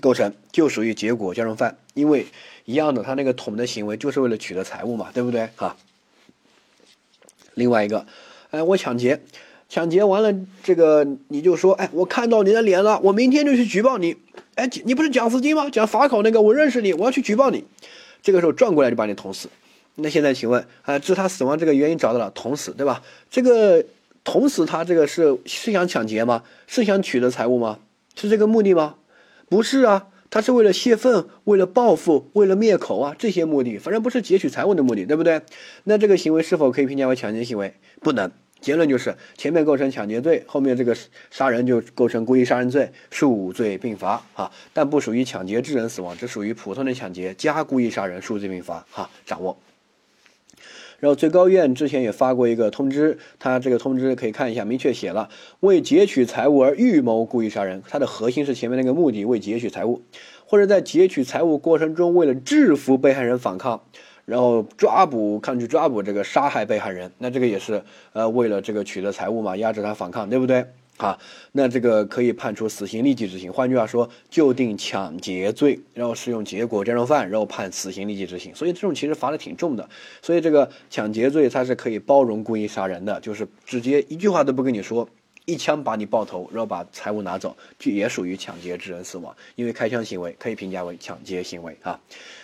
[0.00, 2.26] 构成就属于结果加重犯，因为。
[2.66, 5.50] 一样的，他那个捅的行为就是为了取得财物嘛，对不对？
[5.54, 5.76] 哈。
[7.52, 8.06] 另外一个，
[8.52, 9.20] 哎，我抢劫，
[9.68, 14.16] 抢劫完了，这个你就说，哎，我看到你的脸了，我明天就去举报你。
[14.54, 15.68] 哎，你不是蒋思金吗？
[15.68, 17.66] 讲法考那个，我认识你，我要去举报你。
[18.22, 19.50] 这个时候转过来就把你捅死，
[19.96, 23.02] 那现在请问啊，致他死亡这个原因找到了，捅死对吧？
[23.30, 23.84] 这个
[24.24, 26.44] 捅死他这个是是想抢劫吗？
[26.66, 27.78] 是想取得财物吗？
[28.16, 28.94] 是这个目的吗？
[29.48, 35.42] 不是啊，他是为了泄愤，为了报复，为了灭口啊，这些目的，反正不是劫取财物的目的，对不对？
[35.84, 37.74] 那这个行为是否可以评价为抢劫行为？
[38.00, 38.30] 不能。
[38.60, 40.96] 结论就是前面构成抢劫罪，后面这个
[41.30, 49.58] 杀人就构成故意杀人罪，数罪并罚啊，但不属于抢劫致人死亡，只属于普通的抢劫加故意杀人，数罪并罚哈，掌握。
[51.04, 55.28] 然后最高院之前也发过一个通知，他这个通知可以看一下，明确写了
[55.60, 60.00] 为劫取财物而预谋故意杀人，它的核心是前面那个目的，为劫取财物，
[60.46, 63.82] 或者在劫取财物过程中为了制服被害人反抗。
[64.24, 67.82] 然后抓捕，抗拒抓捕这个杀害被害人，那这个也是
[68.14, 70.64] 呃为了这个取得财物嘛，压制他反抗，对不对？
[70.96, 71.18] 啊，
[71.52, 73.52] 那这个可以判处死刑立即执行。
[73.52, 78.54] 换句话说，就定抢劫罪，然后适用结果加重犯，然后判死刑立即执行。
[78.54, 79.88] 所以这种其实罚的挺重的。
[80.22, 85.08] 所以这个抢劫罪它是可以包容故意杀人的，就是直接一句话都不跟你说。
[85.46, 92.00] 一枪把你爆头，然后把财物拿走，就也属于抢劫致人死亡，因为开枪行为可以评价为抢劫行为啊。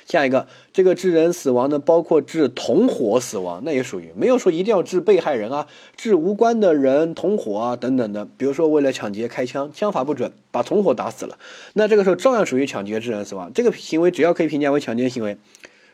[0.07, 8.27] 下一个，这个致人死亡呢，包括致同伙死亡，那也属于没有说一定要致被害人啊，致无关的人、同伙啊等等的。
[8.37, 11.39] 比如说为了抢劫开枪，枪法不准，把同伙打死了，
[11.75, 13.53] 那这个时候照样属于抢劫致人死亡。
[13.55, 15.39] 这个行为只要可以评价为抢劫行为，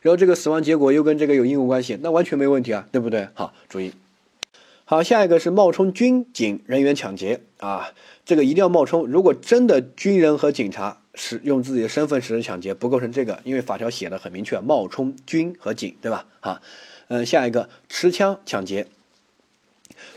[0.00, 3.28] 然后这个死亡结果又跟这个有因果关系，那完全没问题啊，对不对？
[3.34, 3.92] 好，注意。
[4.88, 7.92] 好，下一个是冒充军警人员抢劫啊，
[8.24, 9.04] 这个一定要冒充。
[9.08, 16.24] 如果真的军人和警察使用自己的身份实施抢劫，不构成这个，因为法条写的很明确，冒充军和警，对吧？
[16.38, 16.62] 啊，
[17.08, 18.86] 嗯，下一个持枪抢劫，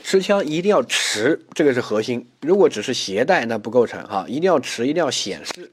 [0.04, 2.28] 持枪一定要持，这个是核心。
[2.42, 5.72] 如果只是携带，那不构成哈，一定要持，一定要显示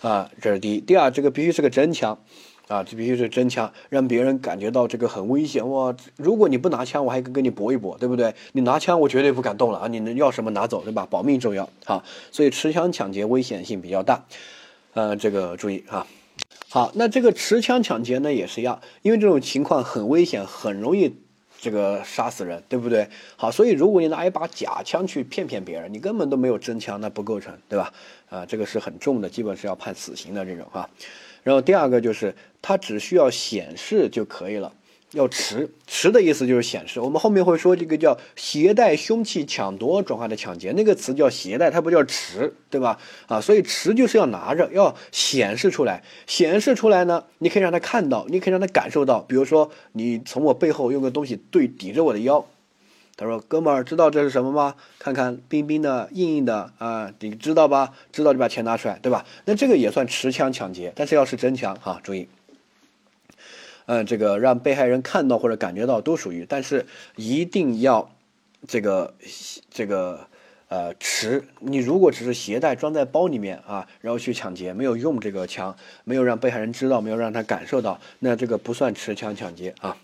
[0.00, 0.80] 啊，这是第一。
[0.80, 2.18] 第二，这个必须是个真枪。
[2.70, 5.92] 啊，这必须是真枪，让别人感觉到这个很危险哇！
[6.14, 8.32] 如果你不拿枪，我还跟跟你搏一搏，对不对？
[8.52, 9.88] 你拿枪，我绝对不敢动了啊！
[9.88, 11.04] 你能要什么拿走，对吧？
[11.10, 12.04] 保命重要啊！
[12.30, 14.24] 所以持枪抢劫危险性比较大，
[14.94, 16.06] 呃，这个注意啊。
[16.68, 21.12] 好，那这个持枪抢劫呢也是一样，因为这种情况很危险，很容易
[21.58, 23.08] 这个杀死人，对不对？
[23.34, 27.92] 好，所以如果你拿一把假枪去骗骗别人，你根本都没有真枪，那不构成，对吧？
[28.28, 30.88] 啊，这个是很重的，基本是要判死刑的这种啊。
[31.42, 34.72] 然后第二个就是，它只需要显示就可以了，
[35.12, 37.00] 要持持的意思就是显示。
[37.00, 42.98] 我们后面会说这个叫携带凶器抢夺转化的抢劫，那个词叫携带，它不叫持，对吧？
[43.26, 46.02] 啊，所以持就是要拿着，要显示出来。
[46.26, 49.20] 显示出来呢，你可以让他看到，你可以让他感受到。
[49.20, 52.46] 比如说，你从我背后用个东西对抵着我的腰。
[53.20, 54.74] 他说：“哥们儿，知道这是什么吗？
[54.98, 57.92] 看看冰冰的、硬硬的啊，你知道吧？
[58.10, 59.26] 知道就把钱拿出来，对吧？
[59.44, 62.26] 那这个也算持枪抢劫，但是要是真枪哈，注意。
[63.84, 68.10] 嗯，这个让被害人看到或者感觉到都属于，但是一定要
[68.66, 69.12] 这个
[69.70, 70.26] 这个
[70.68, 71.44] 呃持。
[71.58, 79.94] 你如果只是携带装在包里面啊，然后去抢劫，没有用这个枪，没有让被害人知道，没有让他感受到，那这个不算持枪抢劫啊。”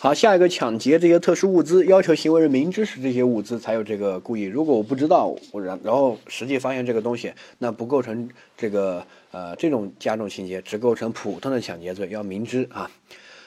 [0.00, 4.44] 好，下一个抢劫这些特殊物资，要求行为人明知是这些物资才有这个故意。
[4.44, 12.88] 如果我不知道，我然然后实际发现这个东西，那不构成这个呃这种加重情节，只构成普通的抢劫罪，要明知啊。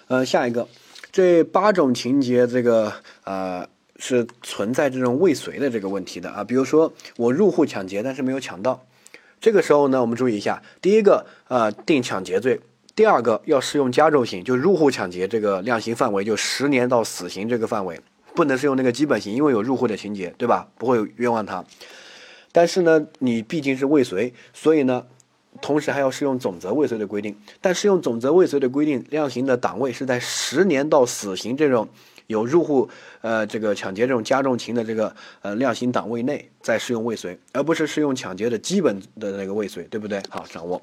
[0.10, 0.68] 呃，下一个
[1.10, 2.92] 这八种情节，这个
[3.24, 6.44] 呃是存在这种未遂的这个问题的啊。
[6.44, 8.86] 比如说我入户抢劫，但是没有抢到，
[9.40, 12.60] 这个时候呢，我们注意一下，第一个呃定抢劫罪。
[13.02, 18.00] 第二个要适用加重刑，就入户抢劫这个量刑范围就十年到死刑这个范围，
[18.36, 20.68] 不能适用那个基本刑，因为有入户的情节，对吧？
[20.78, 21.66] 不会冤枉他。
[22.52, 25.04] 但是呢，你毕竟是未遂，所以呢，
[25.64, 27.36] 同时还要适用总则未遂的规定。
[27.60, 31.90] 但适用总则未遂的规定，量刑的档位是在十年到死刑这种
[32.28, 32.88] 有入户
[33.22, 40.22] 呃这个抢劫这种加重刑的这个呃量刑档位内再适用未遂，而不是适用抢劫的基本的那个未遂，对不对？
[40.30, 40.80] 好，掌握。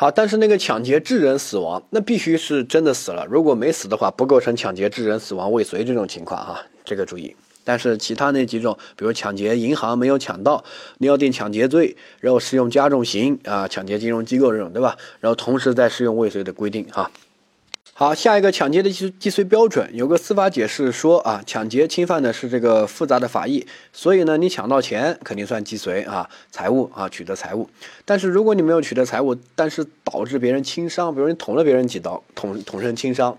[0.00, 3.26] 好，但是那个抢劫致人死亡，那必须是真的死了。
[3.28, 7.34] 如果没死的话，不构成抢劫致人死亡未遂这种情况啊，这个注意。
[7.64, 10.62] 但是其他那几种，比如抢劫银行没有抢到，
[10.98, 14.96] 你要定抢劫罪，然后适用加重刑啊，抢劫金融机构这种，对吧？
[15.18, 17.10] 然后同时再适用未遂的规定啊。
[18.00, 27.68] 好，下一个抢劫的计计税标准有个司法解释说啊，抢劫侵犯的是这个复杂的法益，所以呢，你抢到钱肯定算既遂啊，财物啊，取得财物。
[28.04, 33.36] 但是如果你没有取得财物，但是导致别人轻伤，比如你捅了别人几刀，捅捅身轻伤，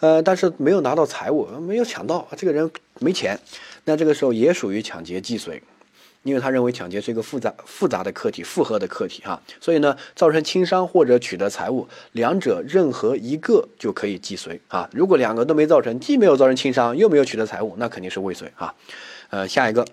[0.00, 3.40] 呃，但是没有拿到财物，没有抢到，这个人没钱，
[3.86, 5.62] 那这个时候也属于抢劫既遂。
[6.22, 14.88] 因为他认为抢劫是一个复杂复杂的课题、复合的课题哈，所以呢，造成轻伤或者取得财物，两者任何一个就可以既遂啊。
[14.92, 18.74] 如果两个都没造成，既没有造成轻伤，又没有取得财物，那肯定是未遂啊。
[19.30, 19.84] 呃，下一个，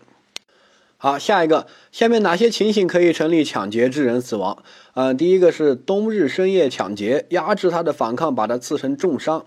[0.97, 4.63] 好，下一个，下面哪些情形可以成立抢劫致人死亡？
[4.93, 9.45] 嗯，第一个是冬日深夜抢劫，压制他的反抗，把他刺成重伤。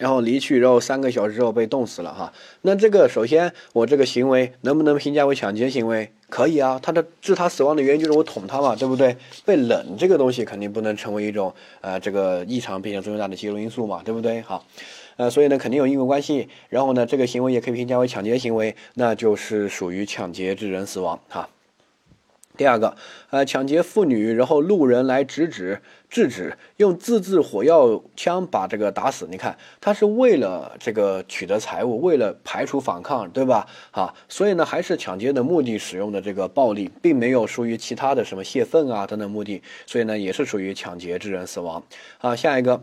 [0.00, 2.32] 然后离去，然后三个小时之后被冻死了哈。
[2.62, 6.10] 那这个首先我这个行为能不能评价为抢劫行为？
[6.30, 9.14] 可以啊，他的致他死亡的原因就是我捅他嘛，对不对？
[9.44, 14.40] 被冷这个东西肯定不能成为一种呃这个异常并且作用大的介入因素嘛，对不对？
[14.40, 14.64] 好，
[15.16, 16.48] 呃，所以呢肯定有因果关系。
[16.70, 21.46] 然后呢这个行为也可以评价为抢劫行为，那就是属于抢劫致人死亡哈。
[22.56, 22.94] 第二个，
[23.30, 25.80] 呃，抢劫妇女，然后路人来制止，
[26.10, 29.26] 制止，用自制火药枪把这个打死。
[29.30, 33.66] 你看，他是为了这个取得财物，为了排除反抗，对吧？
[33.92, 41.82] 啊，所以呢，还是抢劫的目的使用的这个暴力，并没有属于其他的什么泄愤啊等等目的，所以呢，也是属于抢劫致人死亡。
[42.18, 42.82] 啊，下一个，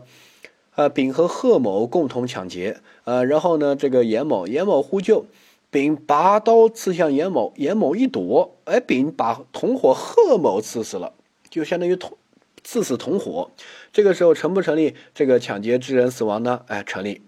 [0.74, 5.26] 呃，丙和贺某共同抢劫，呃，然后呢，这个严某，严某呼救。
[5.70, 11.12] 丙拔刀刺向严某，严某一躲，哎，丙把同伙贺某刺死了，
[11.50, 12.16] 就相当于同
[12.64, 13.50] 刺死同伙。
[13.92, 16.62] 这个时候成不成立这个抢劫致人死亡呢？
[16.68, 17.22] 哎，成立，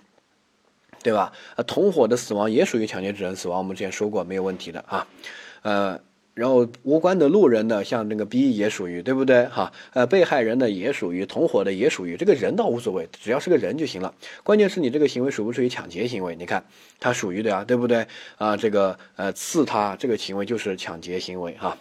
[1.03, 1.33] 对吧？
[1.57, 5.07] 啊，同伙的死亡也属于抢劫致人死亡，我们之前说过没有问题的啊，
[5.63, 6.01] 呃。
[6.41, 9.45] 然后无关的路人呢，像那个 B 也属于，对不对？
[9.49, 14.15] 哈，呃，被害人呢也属于，同伙的也属于，这个人倒无所谓，只要是个人就行了。
[14.43, 16.35] 关键是你这个行为属不属于抢劫行为？
[16.37, 16.65] 你看，
[16.99, 18.07] 他属于的呀，对不对？
[18.39, 21.77] 啊，这个呃刺他这个行为就是抢劫行为哈。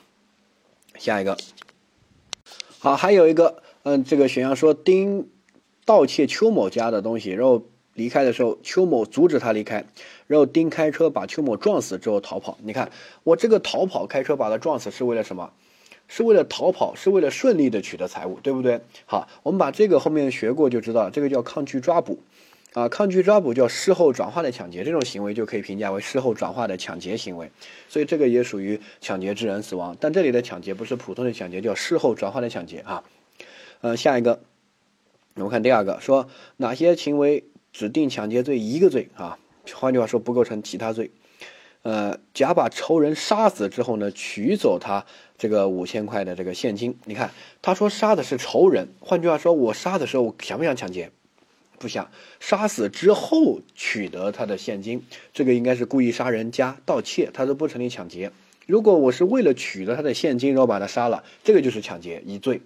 [0.98, 1.38] 下一个，
[2.80, 5.30] 好，还有一个，嗯，这个选项说丁
[5.86, 7.64] 盗窃邱某家的东西，然后。
[7.96, 9.86] 离开的时候，邱某阻止他离开，
[10.30, 12.56] 然后丁开车把邱某撞死之后逃跑。
[12.62, 12.92] 你看，
[13.24, 15.52] 我这个逃跑开车把他撞死是为了什么？
[16.08, 18.80] 是为了逃跑，是为了顺利的取得财物，对不对？
[19.08, 22.20] 好，我们把这个后面学过就知道，这个叫抗拒抓捕，
[22.74, 27.50] 啊，抗拒抓捕叫事后转化的抢劫，这种行为就可以评价为事后转化的抢劫行为，
[27.88, 29.98] 所以这个也属于抢劫致人死亡。
[30.00, 33.04] 但这里的抢劫不是普通的抢劫，叫事后转化的抢劫啊。
[33.82, 34.42] 呃，下一个，
[35.34, 37.46] 我们看第二个，说哪些行为？
[37.72, 39.38] 指定抢劫罪一个罪啊，
[39.76, 41.12] 换句话说不构成其他罪。
[41.82, 45.06] 呃，甲把仇人杀死之后呢，取走他
[45.38, 46.98] 这个五千块的这个现金。
[47.06, 51.12] 你看，他说杀的是仇人，换句话说，我杀的时候想不想抢劫？
[51.78, 52.12] 不想。
[52.42, 58.34] 杀死之后取得他的现金，这个应该是故意杀人加盗窃，他都不成立抢劫。
[58.68, 62.62] 如果我是为了取得他的现金，然后把他杀了，这个就是抢劫一罪。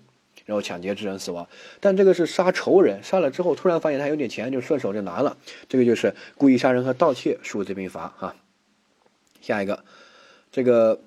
[0.46, 1.48] 然后抢劫致人死亡，
[1.80, 5.38] 但这个是杀仇人，杀了之后突然发现他有点钱，就顺手就拿了，
[5.70, 8.36] 这个就是故意杀人和盗窃，数罪并罚哈。
[9.42, 9.84] 下一个，
[10.52, 11.00] 这个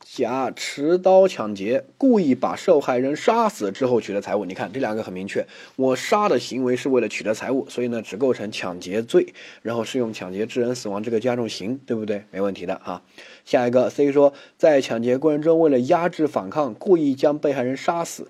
[0.00, 5.46] 甲持刀抢劫，故意把受害人杀死之后取得财物，你看这两个很明确，
[5.76, 9.32] 我杀的行为是为了取得财物，所以呢只构成抢劫罪，
[9.62, 12.24] 然后适用抢劫致人死亡这个加重刑，对不对？
[12.32, 13.02] 没问题的哈。
[13.44, 18.28] 下一个 C 说，在抢劫过程中为了压制反抗，故意将被害人杀死。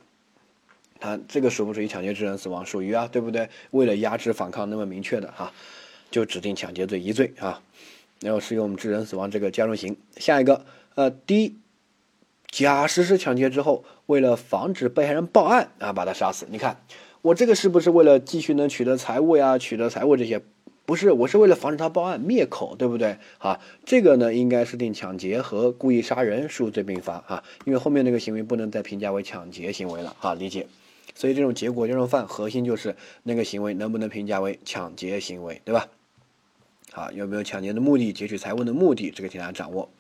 [1.00, 2.64] 他这个属不属于抢劫致人死亡？
[2.64, 3.48] 属于啊，对不对？
[3.70, 5.52] 为了压制反抗，那么明确的哈，
[6.10, 7.62] 就指定抢劫罪一罪啊，
[8.20, 9.96] 然后适用致人死亡这个加重刑。
[10.18, 11.56] 下一个，呃，D，
[12.50, 16.46] 甲实施抢劫之后，为了防止被害人报案啊，把他杀死。
[16.50, 16.76] 你看，
[17.22, 19.56] 我这个是不是为了继续能取得财物呀？
[19.56, 20.42] 取得财物这些，
[20.84, 23.16] 不是，我是为了防止他报案灭口，对不对？
[23.38, 30.66] 啊，这个呢，应该是定抢劫和故意杀人数罪并罚啊，因为后面那个行为不能再评价为抢劫行为了啊，理解？
[31.20, 35.86] 所以这种结果这种犯核心就是那个行为能不能评价为抢劫行为，对吧？
[36.92, 39.90] 好，有没有抢劫的目的、劫取财物的目的，这个请大家掌握。